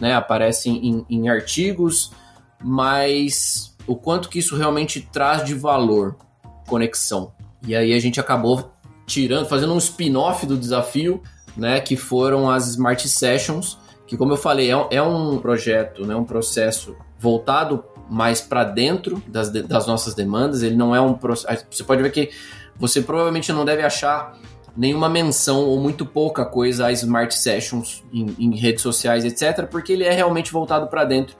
[0.02, 0.20] né,
[0.66, 2.10] em, em artigos,
[2.60, 6.16] mas o quanto que isso realmente traz de valor,
[6.66, 7.32] conexão.
[7.64, 8.72] E aí a gente acabou
[9.06, 11.22] tirando, fazendo um spin-off do desafio,
[11.56, 16.16] né, que foram as Smart Sessions, que como eu falei, é, é um projeto, né,
[16.16, 21.64] um processo voltado mais para dentro das, das nossas demandas, ele não é um processo,
[21.70, 22.30] você pode ver que
[22.76, 24.36] você provavelmente não deve achar
[24.76, 29.92] nenhuma menção ou muito pouca coisa a Smart Sessions em, em redes sociais, etc, porque
[29.92, 31.36] ele é realmente voltado para dentro,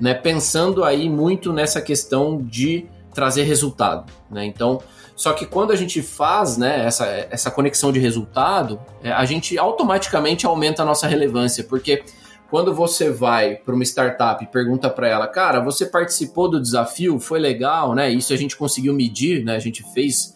[0.00, 4.80] né, pensando aí muito nessa questão de trazer resultado, né, então
[5.16, 9.56] só que quando a gente faz né, essa, essa conexão de resultado, é, a gente
[9.56, 12.02] automaticamente aumenta a nossa relevância, porque
[12.50, 17.18] quando você vai para uma startup e pergunta para ela, cara, você participou do desafio,
[17.18, 18.10] foi legal, né?
[18.10, 19.56] Isso a gente conseguiu medir, né?
[19.56, 20.33] A gente fez,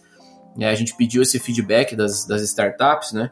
[0.59, 0.69] né?
[0.69, 3.31] a gente pediu esse feedback das, das startups, né?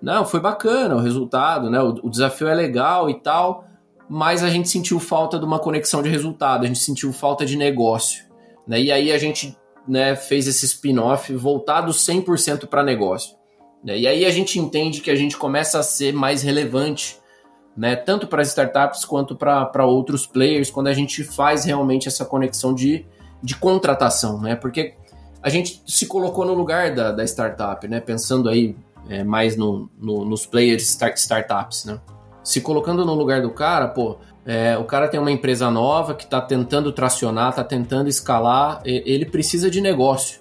[0.00, 1.82] Não, foi bacana o resultado, né?
[1.82, 3.66] O, o desafio é legal e tal,
[4.08, 7.56] mas a gente sentiu falta de uma conexão de resultado, a gente sentiu falta de
[7.56, 8.24] negócio.
[8.66, 8.80] Né?
[8.80, 9.56] E aí a gente
[9.86, 13.36] né, fez esse spin-off voltado 100% para negócio.
[13.84, 13.98] Né?
[13.98, 17.18] E aí a gente entende que a gente começa a ser mais relevante,
[17.76, 22.24] né, tanto para as startups quanto para outros players, quando a gente faz realmente essa
[22.24, 23.06] conexão de,
[23.40, 24.56] de contratação, né?
[24.56, 24.94] Porque
[25.42, 28.00] a gente se colocou no lugar da, da startup, né?
[28.00, 28.76] Pensando aí
[29.08, 32.00] é, mais no, no, nos players start, startups, né?
[32.42, 36.24] Se colocando no lugar do cara, pô, é, o cara tem uma empresa nova que
[36.24, 40.40] está tentando tracionar, está tentando escalar, ele precisa de negócio,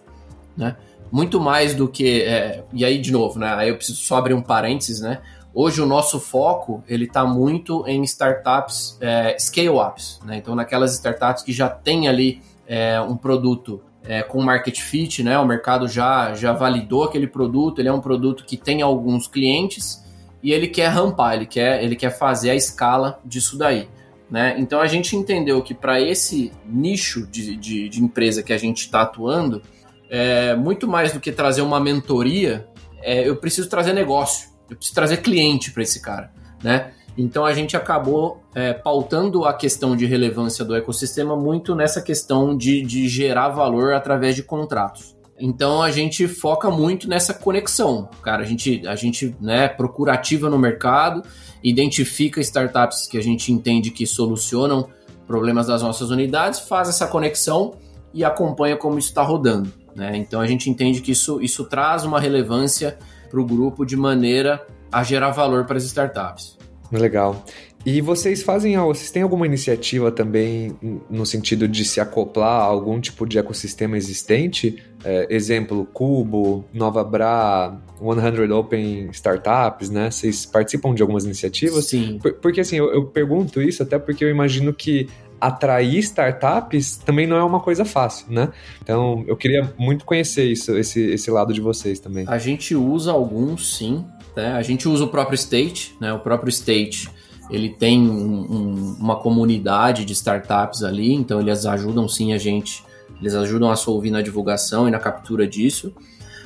[0.56, 0.76] né?
[1.12, 2.22] Muito mais do que.
[2.22, 3.54] É, e aí, de novo, né?
[3.56, 5.22] Aí eu preciso só abrir um parênteses, né?
[5.54, 10.38] Hoje o nosso foco ele está muito em startups é, scale-ups, né?
[10.38, 15.38] Então naquelas startups que já tem ali é, um produto é, com market fit, né?
[15.38, 20.04] O mercado já já validou aquele produto, ele é um produto que tem alguns clientes
[20.42, 23.88] e ele quer rampar, ele quer, ele quer fazer a escala disso daí.
[24.32, 24.56] Né?
[24.58, 28.80] Então a gente entendeu que para esse nicho de, de, de, empresa que a gente
[28.80, 29.62] está atuando,
[30.10, 32.68] é, muito mais do que trazer uma mentoria,
[33.02, 36.32] é, eu preciso trazer negócio, eu preciso trazer cliente para esse cara.
[36.64, 36.92] Né?
[37.18, 42.56] Então a gente acabou é, pautando a questão de relevância do ecossistema muito nessa questão
[42.56, 45.18] de, de gerar valor através de contratos.
[45.40, 48.44] Então a gente foca muito nessa conexão, cara.
[48.44, 51.24] A gente, a gente né, procura ativa no mercado,
[51.64, 54.90] identifica startups que a gente entende que solucionam
[55.26, 57.76] problemas das nossas unidades, faz essa conexão
[58.14, 59.72] e acompanha como isso está rodando.
[59.96, 60.18] Né?
[60.18, 62.98] Então a gente entende que isso, isso traz uma relevância
[63.30, 66.59] para o grupo de maneira a gerar valor para as startups.
[66.92, 67.46] Legal.
[67.86, 70.76] E vocês fazem, vocês têm alguma iniciativa também
[71.10, 74.84] no sentido de se acoplar a algum tipo de ecossistema existente?
[75.04, 80.12] É, exemplo, Cubo, Nova Bra, 100 Open Startups, né?
[80.12, 81.86] Vocês participam de algumas iniciativas?
[81.86, 82.20] Sim.
[82.22, 85.08] Por, porque assim, eu, eu pergunto isso até porque eu imagino que
[85.40, 88.50] atrair startups também não é uma coisa fácil, né?
[88.84, 92.26] Então, eu queria muito conhecer isso, esse, esse lado de vocês também.
[92.28, 94.04] A gente usa alguns, sim.
[94.40, 94.54] Né?
[94.54, 96.14] A gente usa o próprio State, né?
[96.14, 97.10] O próprio State
[97.50, 102.84] ele tem um, um, uma comunidade de startups ali, então eles ajudam sim a gente,
[103.20, 105.92] eles ajudam a Solvi na divulgação e na captura disso.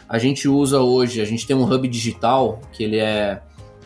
[0.07, 3.41] A gente usa hoje, a gente tem um hub digital que ele é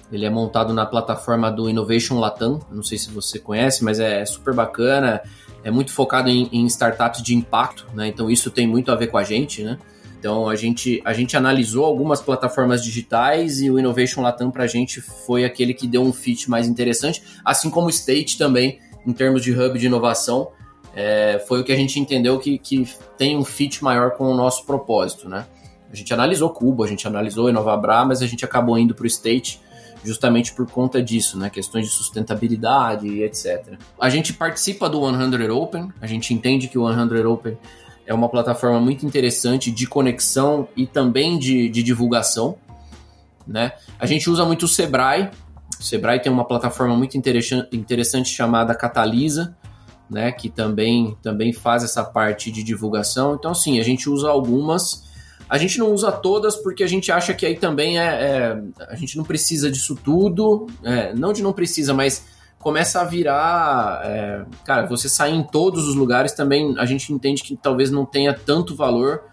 [0.10, 4.24] ele é montado na plataforma do Innovation Latam, não sei se você conhece, mas é
[4.24, 5.22] super bacana,
[5.66, 8.08] é muito focado em, em startups de impacto, né?
[8.08, 9.78] Então isso tem muito a ver com a gente, né?
[10.20, 14.68] Então a gente, a gente analisou algumas plataformas digitais e o Innovation Latam para a
[14.68, 19.14] gente foi aquele que deu um fit mais interessante, assim como o State também, em
[19.14, 20.50] termos de hub de inovação,
[20.94, 24.36] é, foi o que a gente entendeu que, que tem um fit maior com o
[24.36, 25.46] nosso propósito, né?
[25.92, 29.08] A gente analisou Cuba, a gente analisou Inovabra, mas a gente acabou indo para o
[29.08, 29.62] State
[30.04, 31.50] justamente por conta disso, né?
[31.50, 33.78] Questões de sustentabilidade e etc.
[34.00, 37.58] A gente participa do 100 Open, a gente entende que o 100 Open
[38.08, 42.58] é uma plataforma muito interessante de conexão e também de, de divulgação.
[43.46, 43.74] Né?
[44.00, 45.30] A gente usa muito o Sebrae.
[45.78, 49.58] O Sebrae tem uma plataforma muito interessante chamada Catalisa,
[50.10, 50.32] né?
[50.32, 53.36] que também, também faz essa parte de divulgação.
[53.36, 55.06] Então, sim, a gente usa algumas.
[55.50, 58.06] A gente não usa todas porque a gente acha que aí também é.
[58.06, 60.68] é a gente não precisa disso tudo.
[60.82, 62.24] É, não de não precisa, mas
[62.68, 64.02] começa a virar.
[64.04, 68.06] É, cara, você sair em todos os lugares também a gente entende que talvez não
[68.06, 69.24] tenha tanto valor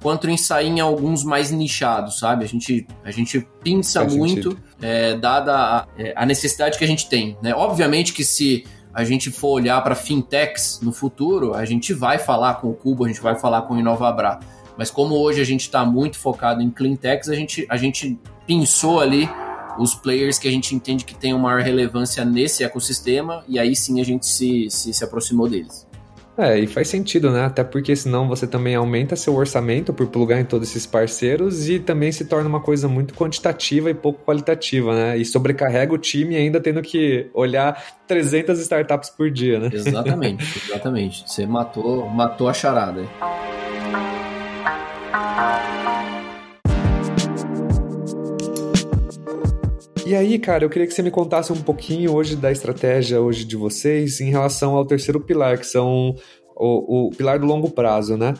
[0.00, 2.46] quanto em sair em alguns mais nichados, sabe?
[2.46, 6.86] A gente, a gente pinça Faz muito, é, dada a, é, a, necessidade que a
[6.86, 7.36] gente tem.
[7.42, 7.54] Né?
[7.54, 12.54] Obviamente que se a gente for olhar para fintechs no futuro, a gente vai falar
[12.54, 14.40] com o Cubo, a gente vai falar com o Inovabra.
[14.78, 18.98] Mas como hoje a gente está muito focado em cleantechs, a gente, a gente pinçou
[18.98, 19.28] ali
[19.78, 23.74] os players que a gente entende que tem uma maior relevância nesse ecossistema, e aí
[23.74, 25.88] sim a gente se, se, se aproximou deles.
[26.38, 27.46] É, e faz sentido, né?
[27.46, 31.80] Até porque senão você também aumenta seu orçamento por plugar em todos esses parceiros e
[31.80, 35.18] também se torna uma coisa muito quantitativa e pouco qualitativa, né?
[35.18, 39.68] E sobrecarrega o time ainda tendo que olhar 300 startups por dia, né?
[39.72, 41.24] Exatamente, exatamente.
[41.28, 43.02] Você matou, matou a charada.
[50.08, 53.44] E aí, cara, eu queria que você me contasse um pouquinho hoje da estratégia hoje
[53.44, 56.16] de vocês em relação ao terceiro pilar, que são
[56.56, 58.32] o, o pilar do longo prazo, né?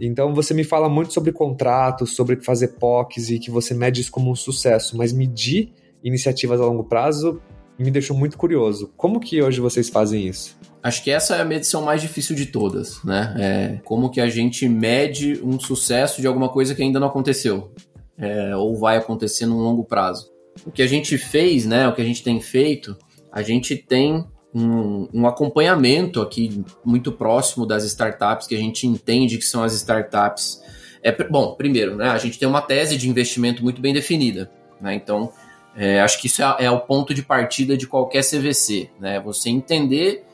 [0.00, 4.10] Então você me fala muito sobre contratos, sobre fazer POCs e que você mede isso
[4.10, 7.38] como um sucesso, mas medir iniciativas a longo prazo
[7.78, 8.90] me deixou muito curioso.
[8.96, 10.56] Como que hoje vocês fazem isso?
[10.82, 13.34] Acho que essa é a medição mais difícil de todas, né?
[13.38, 17.74] É como que a gente mede um sucesso de alguma coisa que ainda não aconteceu,
[18.16, 22.02] é, ou vai acontecer num longo prazo o que a gente fez, né, o que
[22.02, 22.96] a gente tem feito,
[23.32, 29.38] a gente tem um, um, acompanhamento aqui muito próximo das startups que a gente entende
[29.38, 30.60] que são as startups.
[31.02, 34.94] É, bom, primeiro, né, a gente tem uma tese de investimento muito bem definida, né,
[34.94, 35.32] então
[35.76, 39.48] é, acho que isso é, é, o ponto de partida de qualquer CVC, né, você
[39.50, 40.24] entender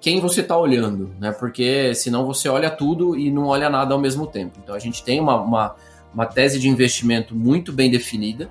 [0.00, 4.00] quem você está olhando, né, porque senão você olha tudo e não olha nada ao
[4.00, 4.58] mesmo tempo.
[4.62, 5.76] Então a gente tem uma, uma,
[6.12, 8.50] uma tese de investimento muito bem definida,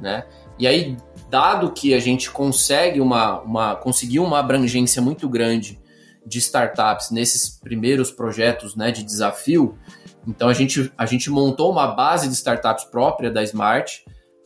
[0.00, 0.24] né?
[0.60, 0.94] E aí,
[1.30, 5.80] dado que a gente consegue uma, uma, conseguiu uma abrangência muito grande
[6.26, 9.78] de startups nesses primeiros projetos né, de desafio,
[10.28, 14.04] então a gente, a gente montou uma base de startups própria da Smart,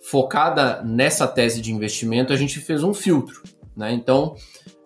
[0.09, 3.43] focada nessa tese de investimento, a gente fez um filtro.
[3.77, 3.93] Né?
[3.93, 4.37] Então,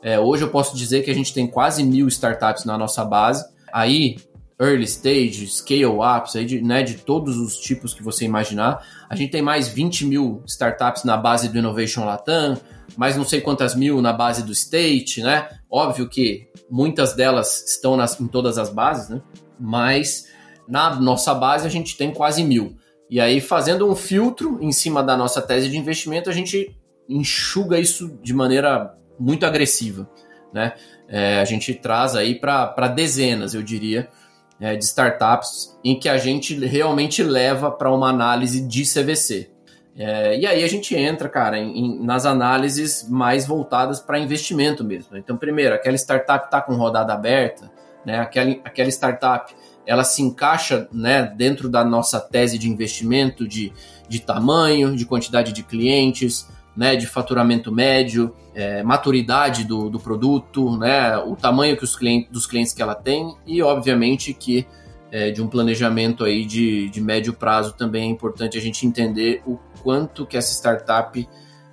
[0.02, 3.44] é, hoje eu posso dizer que a gente tem quase mil startups na nossa base.
[3.70, 4.16] Aí,
[4.60, 8.84] early stage, scale ups, aí de, né, de todos os tipos que você imaginar.
[9.08, 12.60] A gente tem mais 20 mil startups na base do Innovation Latam,
[12.96, 15.48] mais não sei quantas mil na base do State, né?
[15.70, 19.22] Óbvio que muitas delas estão nas, em todas as bases, né?
[19.60, 20.26] Mas
[20.66, 22.76] na nossa base a gente tem quase mil.
[23.10, 26.76] E aí, fazendo um filtro em cima da nossa tese de investimento, a gente
[27.08, 30.08] enxuga isso de maneira muito agressiva,
[30.52, 30.74] né?
[31.08, 34.08] É, a gente traz aí para dezenas, eu diria,
[34.60, 39.50] é, de startups em que a gente realmente leva para uma análise de CVC.
[39.96, 44.84] É, e aí a gente entra, cara, em, em, nas análises mais voltadas para investimento
[44.84, 45.16] mesmo.
[45.16, 47.70] Então, primeiro, aquela startup está com rodada aberta,
[48.04, 48.20] né?
[48.20, 49.52] Aquela, aquela startup
[49.84, 53.72] ela se encaixa né, dentro da nossa tese de investimento de,
[54.06, 56.46] de tamanho, de quantidade de clientes,
[56.78, 62.30] né, de faturamento médio, é, maturidade do, do produto, né, o tamanho que os clientes,
[62.30, 64.64] dos clientes que ela tem e, obviamente, que
[65.10, 69.42] é, de um planejamento aí de, de médio prazo também é importante a gente entender
[69.44, 71.28] o quanto que essa startup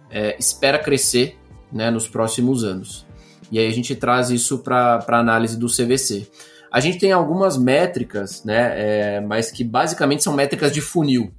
[0.10, 1.38] é, espera crescer
[1.72, 3.06] né, nos próximos anos.
[3.51, 6.28] E aí a gente traz isso para a análise do CVC.
[6.72, 11.32] A gente tem algumas métricas, né, é, mas que basicamente são métricas de funil,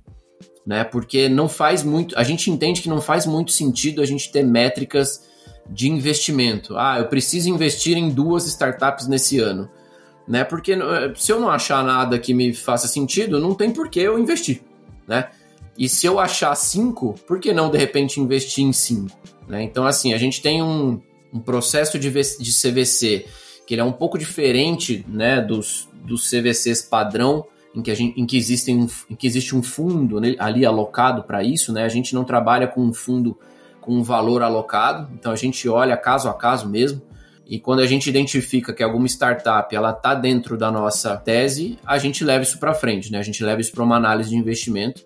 [0.66, 4.32] né, porque não faz muito, a gente entende que não faz muito sentido a gente
[4.32, 5.24] ter métricas
[5.68, 6.76] de investimento.
[6.76, 9.70] Ah, eu preciso investir em duas startups nesse ano,
[10.26, 13.88] né, porque eh, se eu não achar nada que me faça sentido, não tem por
[13.88, 14.60] que eu investir,
[15.06, 15.28] né.
[15.78, 19.16] E se eu achar cinco, por que não de repente investir em cinco?
[19.46, 19.62] Né?
[19.62, 21.00] Então, assim, a gente tem um,
[21.32, 23.26] um processo de, de CVC
[23.66, 27.44] que ele é um pouco diferente né, dos, dos CVCs padrão,
[27.76, 30.64] em que, a gente, em que, existem um, em que existe um fundo né, ali
[30.64, 31.72] alocado para isso.
[31.74, 31.84] Né?
[31.84, 33.38] A gente não trabalha com um fundo
[33.82, 37.00] com um valor alocado, então a gente olha caso a caso mesmo.
[37.46, 41.96] E quando a gente identifica que alguma startup ela está dentro da nossa tese, a
[41.96, 43.18] gente leva isso para frente, né?
[43.18, 45.04] A gente leva isso para uma análise de investimento.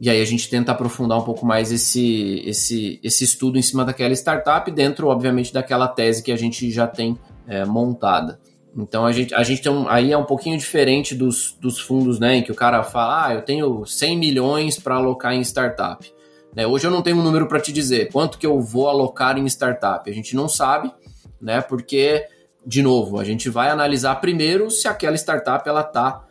[0.00, 3.84] E aí a gente tenta aprofundar um pouco mais esse, esse, esse estudo em cima
[3.84, 8.40] daquela startup, dentro, obviamente, daquela tese que a gente já tem é, montada.
[8.76, 12.20] Então a gente, a gente tem um, aí é um pouquinho diferente dos, dos fundos,
[12.20, 12.36] né?
[12.36, 16.12] Em que o cara fala, ah, eu tenho 100 milhões para alocar em startup.
[16.54, 16.66] Né?
[16.66, 19.46] Hoje eu não tenho um número para te dizer quanto que eu vou alocar em
[19.46, 20.08] startup.
[20.08, 20.92] A gente não sabe,
[21.40, 21.62] né?
[21.62, 22.26] Porque,
[22.66, 26.24] de novo, a gente vai analisar primeiro se aquela startup ela está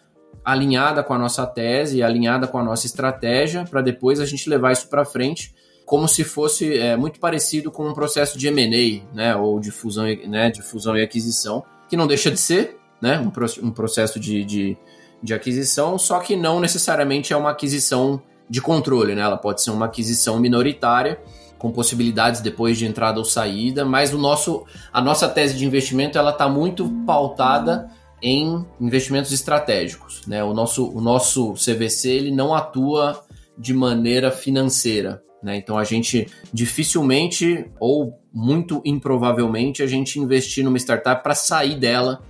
[0.43, 4.71] alinhada com a nossa tese, alinhada com a nossa estratégia, para depois a gente levar
[4.71, 5.53] isso para frente
[5.85, 10.05] como se fosse é, muito parecido com um processo de M&A, né, ou de fusão,
[10.27, 11.63] né, de fusão e aquisição,
[11.95, 14.77] que não deixa de ser, né, um, um processo de, de,
[15.23, 19.71] de, aquisição, só que não necessariamente é uma aquisição de controle, né, ela pode ser
[19.71, 21.19] uma aquisição minoritária,
[21.57, 26.17] com possibilidades depois de entrada ou saída, mas o nosso, a nossa tese de investimento
[26.17, 27.89] ela está muito pautada
[28.21, 33.23] em investimentos estratégicos, né, o nosso, o nosso CVC ele não atua
[33.57, 35.55] de maneira financeira, né?
[35.55, 42.21] Então a gente dificilmente ou muito improvavelmente a gente investir numa startup para sair dela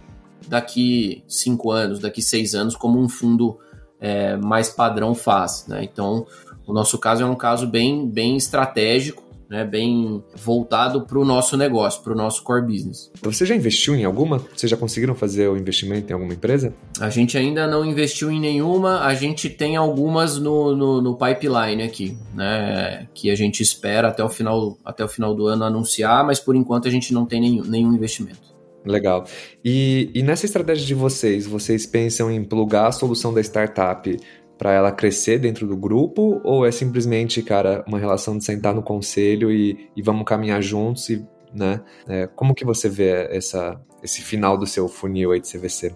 [0.47, 3.57] daqui cinco anos, daqui seis anos, como um fundo
[3.99, 5.65] é, mais padrão faz.
[5.67, 5.83] Né?
[5.83, 6.27] Então
[6.67, 11.55] o nosso caso é um caso bem, bem estratégico né, bem voltado para o nosso
[11.57, 13.11] negócio, para o nosso core business.
[13.21, 14.39] Você já investiu em alguma?
[14.55, 16.73] Vocês já conseguiram fazer o investimento em alguma empresa?
[16.99, 21.83] A gente ainda não investiu em nenhuma, a gente tem algumas no, no, no pipeline
[21.83, 26.25] aqui, né, que a gente espera até o final, até o final do ano anunciar,
[26.25, 28.55] mas por enquanto a gente não tem nenhum, nenhum investimento.
[28.85, 29.25] Legal.
[29.63, 34.15] E, e nessa estratégia de vocês, vocês pensam em plugar a solução da startup
[34.57, 36.41] para ela crescer dentro do grupo?
[36.43, 41.09] Ou é simplesmente, cara, uma relação de sentar no conselho e, e vamos caminhar juntos
[41.09, 41.81] e, né?
[42.07, 45.95] É, como que você vê essa, esse final do seu funil aí de CVC?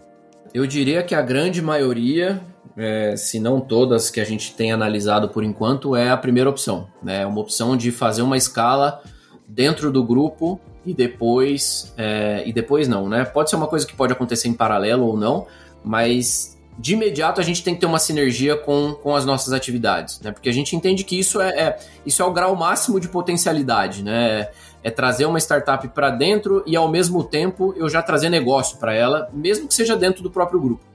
[0.53, 2.41] Eu diria que a grande maioria,
[2.76, 6.88] é, se não todas que a gente tem analisado por enquanto, é a primeira opção.
[7.03, 7.22] Né?
[7.22, 9.01] É uma opção de fazer uma escala
[9.47, 13.26] dentro do grupo e depois é, e depois não, né?
[13.26, 15.45] Pode ser uma coisa que pode acontecer em paralelo ou não,
[15.84, 20.21] mas de imediato a gente tem que ter uma sinergia com, com as nossas atividades,
[20.21, 20.32] né?
[20.32, 24.01] Porque a gente entende que isso é, é isso é o grau máximo de potencialidade,
[24.01, 24.49] né?
[24.82, 28.93] É trazer uma startup para dentro e ao mesmo tempo eu já trazer negócio para
[28.93, 30.86] ela, mesmo que seja dentro do próprio grupo,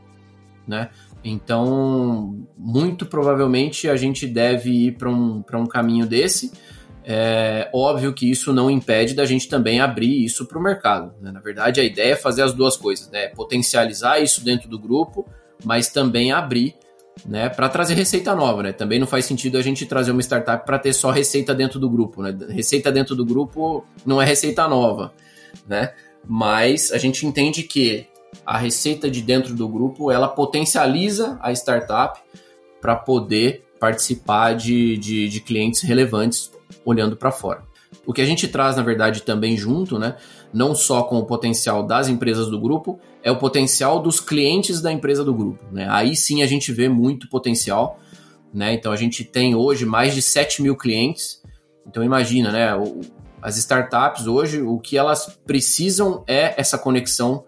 [0.67, 0.89] né?
[1.23, 6.51] Então, muito provavelmente a gente deve ir para um, um caminho desse.
[7.07, 11.13] É óbvio que isso não impede da gente também abrir isso para o mercado.
[11.21, 11.31] Né?
[11.31, 13.29] Na verdade, a ideia é fazer as duas coisas, né?
[13.29, 15.27] Potencializar isso dentro do grupo,
[15.63, 16.75] mas também abrir
[17.25, 18.73] né, para trazer receita nova, né?
[18.73, 21.89] Também não faz sentido a gente trazer uma startup para ter só receita dentro do
[21.89, 22.37] grupo, né?
[22.51, 25.13] Receita dentro do grupo não é receita nova,
[25.67, 25.93] né?
[26.27, 28.07] Mas a gente entende que
[28.45, 32.21] a receita de dentro do grupo ela potencializa a startup
[32.81, 36.51] para poder participar de, de, de clientes relevantes
[36.85, 37.63] olhando para fora.
[38.07, 40.17] O que a gente traz, na verdade, também junto, né?
[40.55, 44.93] Não só com o potencial das empresas do grupo, é o potencial dos clientes da
[44.93, 45.65] empresa do grupo.
[45.73, 45.87] Né?
[45.91, 47.99] Aí sim a gente vê muito potencial.
[48.53, 48.73] Né?
[48.73, 51.43] Então a gente tem hoje mais de 7 mil clientes.
[51.87, 52.69] Então imagina, né?
[53.43, 57.45] As startups hoje, o que elas precisam é essa conexão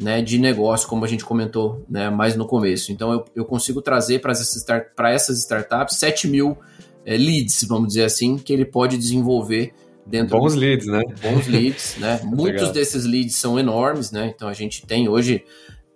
[0.00, 2.92] né, de negócio, como a gente comentou né, mais no começo.
[2.92, 6.56] Então, eu, eu consigo trazer para essas, start, essas startups 7 mil
[7.04, 9.74] é, leads, vamos dizer assim, que ele pode desenvolver
[10.06, 11.02] dentro bons do, leads, né?
[11.20, 12.20] Bons leads, né?
[12.24, 14.32] Muitos desses leads são enormes, né?
[14.34, 15.44] Então a gente tem hoje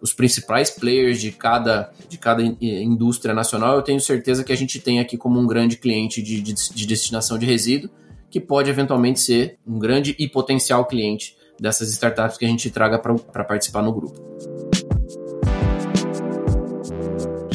[0.02, 3.76] os principais players de cada, de cada indústria nacional.
[3.76, 6.86] Eu tenho certeza que a gente tem aqui como um grande cliente de, de, de
[6.86, 7.90] destinação de resíduo,
[8.30, 12.98] que pode eventualmente ser um grande e potencial cliente dessas startups que a gente traga
[12.98, 14.69] para participar no grupo.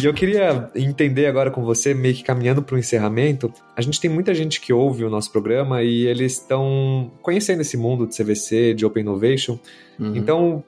[0.05, 3.99] E eu queria entender agora com você, meio que caminhando para o encerramento, a gente
[3.99, 8.15] tem muita gente que ouve o nosso programa e eles estão conhecendo esse mundo de
[8.15, 9.57] CVC, de Open Innovation.
[9.99, 10.15] Uhum.
[10.15, 10.63] Então,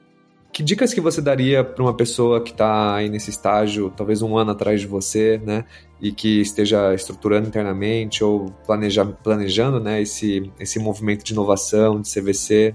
[0.51, 4.35] que dicas que você daria para uma pessoa que está aí nesse estágio, talvez um
[4.35, 5.65] ano atrás de você, né,
[6.01, 12.11] e que esteja estruturando internamente ou planeja, planejando, né, esse, esse movimento de inovação, de
[12.11, 12.73] CVC?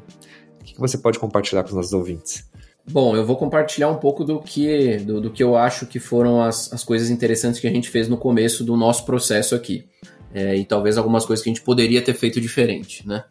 [0.61, 2.52] O que você pode compartilhar com os nossos ouvintes?
[2.91, 6.43] Bom, eu vou compartilhar um pouco do que, do, do que eu acho que foram
[6.43, 9.87] as, as coisas interessantes que a gente fez no começo do nosso processo aqui.
[10.35, 13.25] É, e talvez algumas coisas que a gente poderia ter feito diferente, né?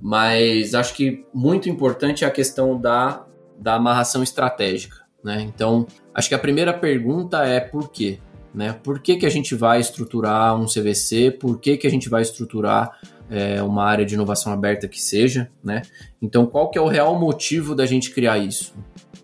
[0.00, 3.24] Mas acho que muito importante é a questão da,
[3.58, 5.40] da amarração estratégica, né?
[5.42, 8.18] Então, acho que a primeira pergunta é por quê?
[8.52, 8.72] Né?
[8.82, 11.30] Por que, que a gente vai estruturar um CVC?
[11.30, 12.98] Por que, que a gente vai estruturar
[13.30, 15.82] é, uma área de inovação aberta que seja, né?
[16.20, 18.74] Então, qual que é o real motivo da gente criar isso?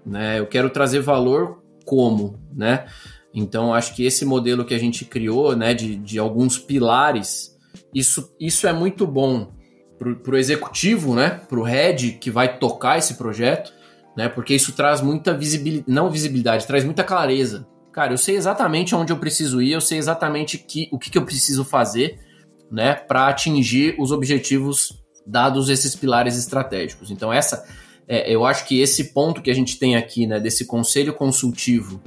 [0.05, 0.39] Né?
[0.39, 2.87] Eu quero trazer valor como, né?
[3.35, 7.59] Então, acho que esse modelo que a gente criou, né, de, de alguns pilares,
[7.93, 9.53] isso, isso é muito bom
[9.99, 13.73] para o executivo, né, para o head que vai tocar esse projeto,
[14.17, 17.67] né, porque isso traz muita visibilidade, não visibilidade, traz muita clareza.
[17.93, 21.19] Cara, eu sei exatamente onde eu preciso ir, eu sei exatamente que, o que, que
[21.19, 22.21] eu preciso fazer,
[22.71, 27.11] né, para atingir os objetivos dados esses pilares estratégicos.
[27.11, 27.65] Então, essa,
[28.07, 32.03] é, eu acho que esse ponto que a gente tem aqui, né, desse conselho consultivo,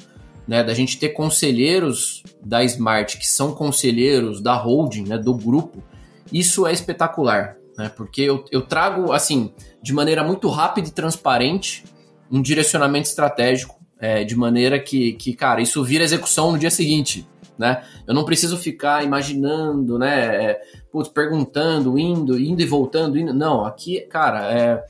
[0.47, 5.84] né, da gente ter conselheiros da Smart que são conselheiros da holding, né, do grupo,
[6.32, 9.51] isso é espetacular, né, porque eu, eu trago, assim,
[9.82, 11.84] de maneira muito rápida e transparente,
[12.32, 17.28] um direcionamento estratégico, é, de maneira que, que, cara, isso vira execução no dia seguinte,
[17.58, 17.84] né?
[18.05, 20.45] Eu não preciso ficar imaginando, né?
[20.45, 23.34] É, putz, perguntando, indo, indo e voltando, indo.
[23.34, 24.84] Não, aqui, cara, é,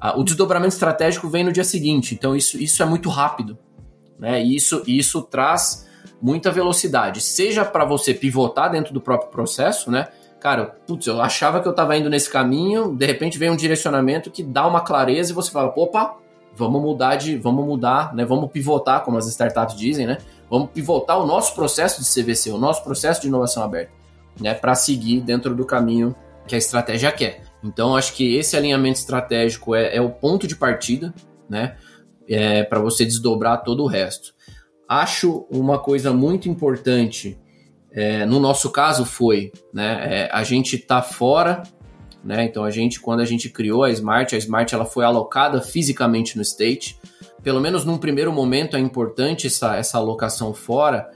[0.00, 2.14] a, o desdobramento estratégico vem no dia seguinte.
[2.14, 3.58] Então isso, isso é muito rápido,
[4.18, 4.42] né?
[4.42, 5.88] E isso, isso traz
[6.20, 10.08] muita velocidade, seja para você pivotar dentro do próprio processo, né?
[10.40, 14.30] Cara, putz, eu achava que eu estava indo nesse caminho, de repente vem um direcionamento
[14.30, 16.16] que dá uma clareza e você fala, opa,
[16.56, 18.24] vamos mudar de, vamos mudar, né?
[18.24, 20.18] Vamos pivotar, como as startups dizem, né?
[20.50, 23.92] Vamos pivotar o nosso processo de CVC, o nosso processo de inovação aberta,
[24.40, 24.54] né?
[24.54, 26.14] Para seguir dentro do caminho
[26.46, 27.42] que a estratégia quer.
[27.62, 31.14] Então, acho que esse alinhamento estratégico é, é o ponto de partida,
[31.48, 31.76] né?
[32.28, 34.34] É, para você desdobrar todo o resto.
[34.88, 37.38] Acho uma coisa muito importante,
[37.90, 40.26] é, no nosso caso foi, né?
[40.26, 41.62] É, a gente tá fora
[42.24, 42.44] né?
[42.44, 46.36] Então a gente, quando a gente criou a Smart, a Smart ela foi alocada fisicamente
[46.36, 46.98] no state.
[47.42, 51.08] Pelo menos num primeiro momento é importante essa, essa alocação fora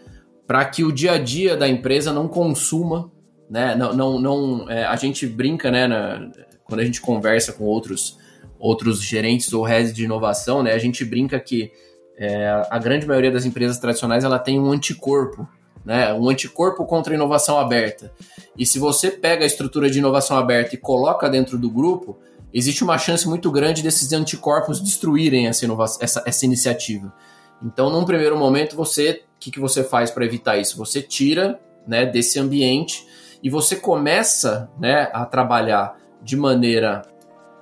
[0.47, 3.11] para que o dia a dia da empresa não consuma,
[3.51, 3.75] né?
[3.75, 5.87] Não, não, não é, a gente brinca, né?
[5.87, 6.31] Na,
[6.65, 8.19] quando a gente conversa com outros
[8.59, 10.73] outros gerentes ou heads de inovação, né?
[10.73, 11.71] A gente brinca que
[12.19, 15.49] é, a grande maioria das empresas tradicionais ela tem um anticorpo
[15.89, 16.13] né?
[16.13, 18.13] Um anticorpo contra a inovação aberta.
[18.55, 22.19] E se você pega a estrutura de inovação aberta e coloca dentro do grupo,
[22.53, 27.11] existe uma chance muito grande desses anticorpos destruírem essa, inovação, essa, essa iniciativa.
[27.63, 30.77] Então, num primeiro momento, você, o que, que você faz para evitar isso?
[30.77, 33.07] Você tira, né, desse ambiente
[33.43, 37.01] e você começa, né, a trabalhar de maneira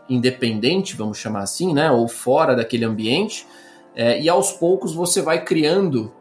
[0.09, 3.47] independente, vamos chamar assim, né, ou fora daquele ambiente.
[3.95, 6.13] É, e aos poucos você vai criando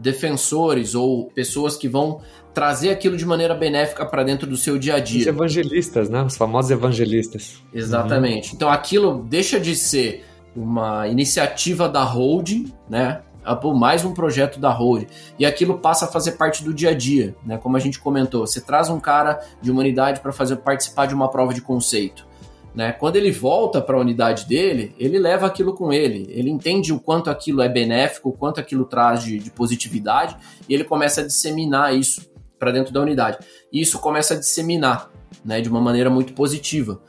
[0.00, 2.20] defensores ou pessoas que vão
[2.52, 5.20] trazer aquilo de maneira benéfica para dentro do seu dia a dia.
[5.20, 6.22] Os evangelistas, né?
[6.22, 7.62] Os famosos evangelistas.
[7.72, 8.50] Exatamente.
[8.50, 8.56] Uhum.
[8.56, 10.24] Então aquilo deixa de ser
[10.56, 13.20] uma iniciativa da holding, né?
[13.60, 15.06] Por mais um projeto da holding.
[15.38, 17.56] E aquilo passa a fazer parte do dia a dia, né?
[17.56, 21.28] Como a gente comentou, você traz um cara de humanidade para fazer participar de uma
[21.30, 22.29] prova de conceito.
[22.74, 22.92] Né?
[22.92, 26.26] Quando ele volta para a unidade dele, ele leva aquilo com ele.
[26.30, 30.36] Ele entende o quanto aquilo é benéfico, o quanto aquilo traz de, de positividade,
[30.68, 33.38] e ele começa a disseminar isso para dentro da unidade.
[33.72, 35.10] E isso começa a disseminar
[35.44, 37.00] né, de uma maneira muito positiva.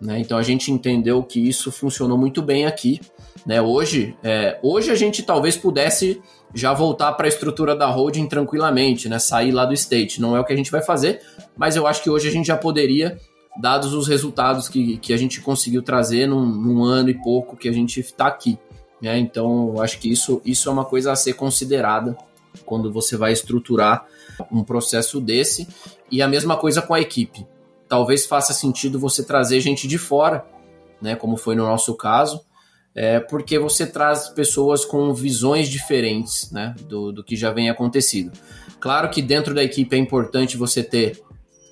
[0.00, 0.18] Né?
[0.18, 3.00] Então a gente entendeu que isso funcionou muito bem aqui.
[3.46, 3.62] Né?
[3.62, 6.20] Hoje, é, hoje a gente talvez pudesse
[6.54, 9.18] já voltar para a estrutura da holding tranquilamente, né?
[9.18, 10.20] sair lá do state.
[10.20, 11.20] Não é o que a gente vai fazer,
[11.56, 13.18] mas eu acho que hoje a gente já poderia
[13.58, 17.68] dados os resultados que, que a gente conseguiu trazer num, num ano e pouco que
[17.68, 18.58] a gente está aqui.
[19.00, 19.18] Né?
[19.18, 22.16] Então, acho que isso, isso é uma coisa a ser considerada
[22.64, 24.06] quando você vai estruturar
[24.50, 25.66] um processo desse.
[26.10, 27.46] E a mesma coisa com a equipe.
[27.88, 30.44] Talvez faça sentido você trazer gente de fora,
[31.00, 32.40] né, como foi no nosso caso,
[32.94, 38.32] é, porque você traz pessoas com visões diferentes né, do, do que já vem acontecido.
[38.80, 41.22] Claro que dentro da equipe é importante você ter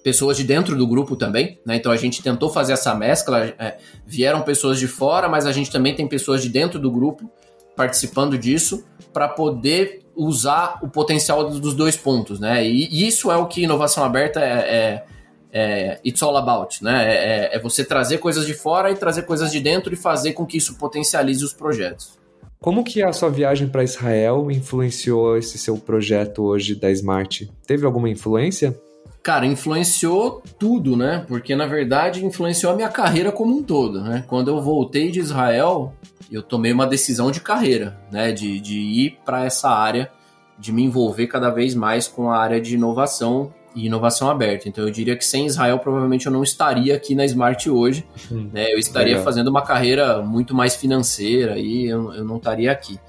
[0.04, 1.76] pessoas de dentro do grupo também, né?
[1.76, 3.54] Então a gente tentou fazer essa mescla.
[3.58, 7.28] É, vieram pessoas de fora, mas a gente também tem pessoas de dentro do grupo
[7.74, 8.84] participando disso
[9.14, 12.64] para poder usar o potencial dos dois pontos, né?
[12.64, 15.04] E, isso é o que inovação aberta é, é,
[15.50, 17.10] é it's all about, né?
[17.10, 20.34] É, é, é, você trazer coisas de fora e trazer coisas de dentro e fazer
[20.34, 22.18] com que isso potencialize os projetos.
[22.60, 27.50] Como que a sua viagem para Israel influenciou esse seu projeto hoje da Smart?
[27.66, 28.78] Teve alguma influência?
[29.24, 31.24] Cara, influenciou tudo, né?
[31.26, 34.22] Porque na verdade influenciou a minha carreira como um todo, né?
[34.28, 35.94] Quando eu voltei de Israel,
[36.30, 38.32] eu tomei uma decisão de carreira, né?
[38.32, 40.12] De, de ir para essa área,
[40.58, 44.68] de me envolver cada vez mais com a área de inovação e inovação aberta.
[44.68, 48.50] Então eu diria que sem Israel provavelmente eu não estaria aqui na Smart hoje, hum,
[48.52, 48.70] né?
[48.74, 49.24] Eu estaria legal.
[49.24, 53.00] fazendo uma carreira muito mais financeira e eu, eu não estaria aqui.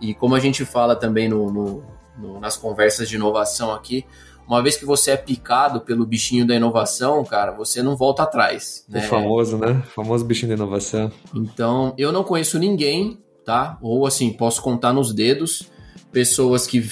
[0.00, 1.84] E como a gente fala também no, no,
[2.16, 4.06] no nas conversas de inovação aqui,
[4.48, 8.82] uma vez que você é picado pelo bichinho da inovação, cara, você não volta atrás.
[8.88, 9.00] Né?
[9.00, 9.82] O famoso, né?
[9.86, 11.12] O famoso bichinho da inovação.
[11.34, 13.76] Então, eu não conheço ninguém, tá?
[13.82, 15.70] Ou assim, posso contar nos dedos
[16.10, 16.82] pessoas que,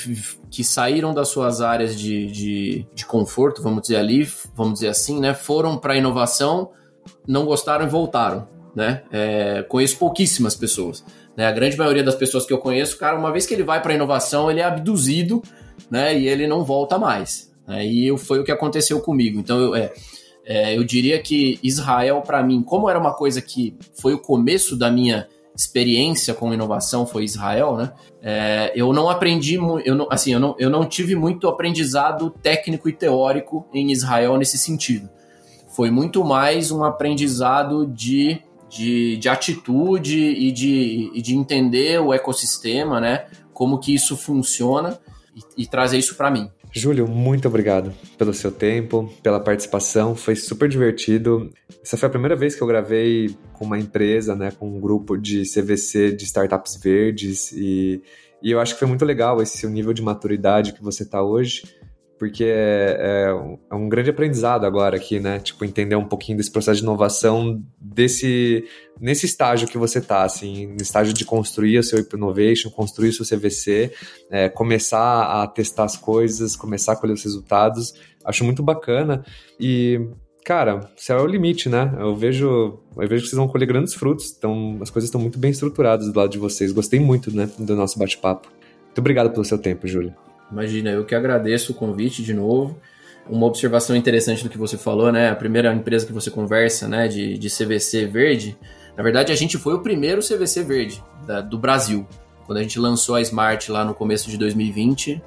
[0.50, 5.18] que saíram das suas áreas de, de, de conforto, vamos dizer ali, vamos dizer assim,
[5.18, 5.32] né?
[5.32, 6.72] Foram para a inovação,
[7.26, 9.02] não gostaram e voltaram, né?
[9.10, 11.02] É, conheço pouquíssimas pessoas.
[11.34, 11.46] Né?
[11.46, 13.92] A grande maioria das pessoas que eu conheço, cara, uma vez que ele vai para
[13.92, 15.42] a inovação, ele é abduzido
[15.90, 16.18] né?
[16.18, 17.45] E ele não volta mais.
[17.66, 17.86] Né?
[17.86, 19.38] E foi o que aconteceu comigo.
[19.38, 19.92] Então, eu, é,
[20.44, 24.76] é, eu diria que Israel, para mim, como era uma coisa que foi o começo
[24.76, 27.92] da minha experiência com inovação foi Israel, né?
[28.22, 32.88] É, eu não aprendi, eu não, assim, eu não, eu não tive muito aprendizado técnico
[32.88, 35.08] e teórico em Israel nesse sentido.
[35.68, 42.12] Foi muito mais um aprendizado de, de, de atitude e de, e de entender o
[42.12, 43.26] ecossistema, né?
[43.52, 44.98] Como que isso funciona
[45.34, 46.50] e, e trazer isso para mim.
[46.78, 51.50] Júlio, muito obrigado pelo seu tempo, pela participação, foi super divertido.
[51.82, 55.16] Essa foi a primeira vez que eu gravei com uma empresa, né, com um grupo
[55.16, 58.02] de CVC de startups verdes e,
[58.42, 61.62] e eu acho que foi muito legal esse nível de maturidade que você está hoje
[62.18, 65.38] porque é, é, é, um grande aprendizado agora aqui, né?
[65.38, 68.64] Tipo, entender um pouquinho desse processo de inovação desse
[68.98, 73.12] nesse estágio que você tá, assim, no estágio de construir o seu Innovation, construir o
[73.12, 73.92] seu CVC,
[74.30, 77.92] é, começar a testar as coisas, começar a colher os resultados.
[78.24, 79.24] Acho muito bacana
[79.60, 80.00] e
[80.44, 81.92] cara, céu é o limite, né?
[81.98, 85.38] Eu vejo, eu vejo que vocês vão colher grandes frutos, então as coisas estão muito
[85.38, 86.72] bem estruturadas do lado de vocês.
[86.72, 88.48] Gostei muito, né, do nosso bate-papo.
[88.84, 90.25] Muito obrigado pelo seu tempo, Júlio.
[90.50, 92.78] Imagina, eu que agradeço o convite de novo.
[93.28, 95.30] Uma observação interessante do que você falou, né?
[95.30, 98.56] A primeira empresa que você conversa, né, de, de CVC verde,
[98.96, 102.06] na verdade a gente foi o primeiro CVC verde da, do Brasil.
[102.46, 105.20] Quando a gente lançou a Smart lá no começo de 2020,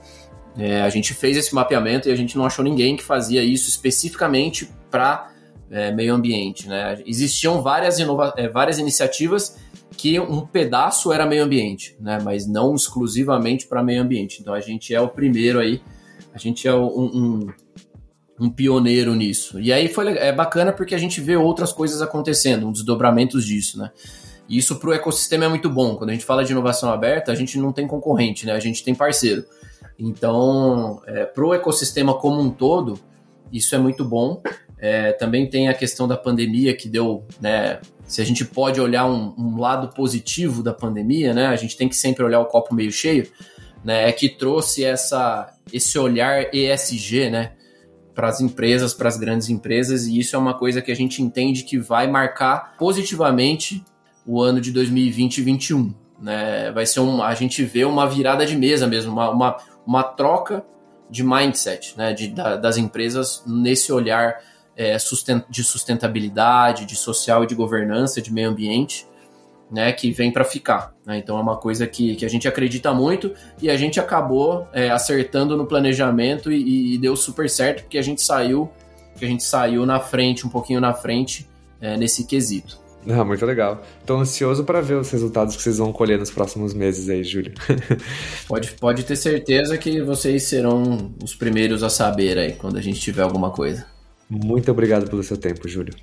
[0.58, 3.68] é, a gente fez esse mapeamento e a gente não achou ninguém que fazia isso
[3.68, 5.30] especificamente para
[5.70, 6.68] é, meio ambiente.
[6.68, 7.02] Né?
[7.06, 9.58] Existiam várias, inova é, várias iniciativas
[9.98, 12.20] que um pedaço era meio ambiente, né?
[12.24, 14.40] Mas não exclusivamente para meio ambiente.
[14.42, 15.82] Então a gente é o primeiro aí,
[16.34, 17.48] a gente é um, um,
[18.40, 19.60] um, pioneiro nisso.
[19.60, 23.92] E aí foi é bacana porque a gente vê outras coisas acontecendo, desdobramentos disso, né?
[24.48, 25.96] E isso para o ecossistema é muito bom.
[25.96, 28.54] Quando a gente fala de inovação aberta, a gente não tem concorrente, né?
[28.54, 29.46] A gente tem parceiro.
[29.98, 33.00] Então, é, para o ecossistema como um todo,
[33.52, 34.42] isso é muito bom.
[34.82, 37.80] É, também tem a questão da pandemia que deu, né?
[38.06, 41.48] Se a gente pode olhar um, um, lado positivo da pandemia, né?
[41.48, 43.28] A gente tem que sempre olhar o copo meio cheio,
[43.84, 44.08] né?
[44.08, 47.52] É que trouxe essa, esse olhar ESG, né?
[48.16, 51.22] Para as empresas, para as grandes empresas, e isso é uma coisa que a gente
[51.22, 53.84] entende que vai marcar positivamente
[54.26, 55.94] o ano de 2020 e 2021.
[56.22, 56.72] Né?
[56.72, 60.64] Vai ser um, a gente vê uma virada de mesa mesmo, uma, uma, uma troca
[61.10, 62.14] de mindset né?
[62.14, 64.40] de, da, das empresas nesse olhar
[64.80, 64.96] é,
[65.50, 69.06] de sustentabilidade, de social e de governança, de meio ambiente,
[69.70, 70.96] né, que vem para ficar.
[71.06, 71.18] Né?
[71.18, 74.90] Então é uma coisa que, que a gente acredita muito e a gente acabou é,
[74.90, 78.72] acertando no planejamento e, e, deu super certo porque a gente saiu,
[79.18, 81.46] que a gente saiu na frente, um pouquinho na frente
[81.82, 82.80] é, nesse quesito.
[83.08, 83.84] Ah, muito legal.
[84.00, 87.54] Estou ansioso para ver os resultados que vocês vão colher nos próximos meses aí, Júlio.
[88.48, 93.00] pode, pode ter certeza que vocês serão os primeiros a saber aí quando a gente
[93.00, 93.99] tiver alguma coisa.
[94.30, 95.94] Muito obrigado pelo seu tempo, Júlio.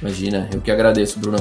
[0.00, 1.38] Imagina, eu que agradeço, Bruno.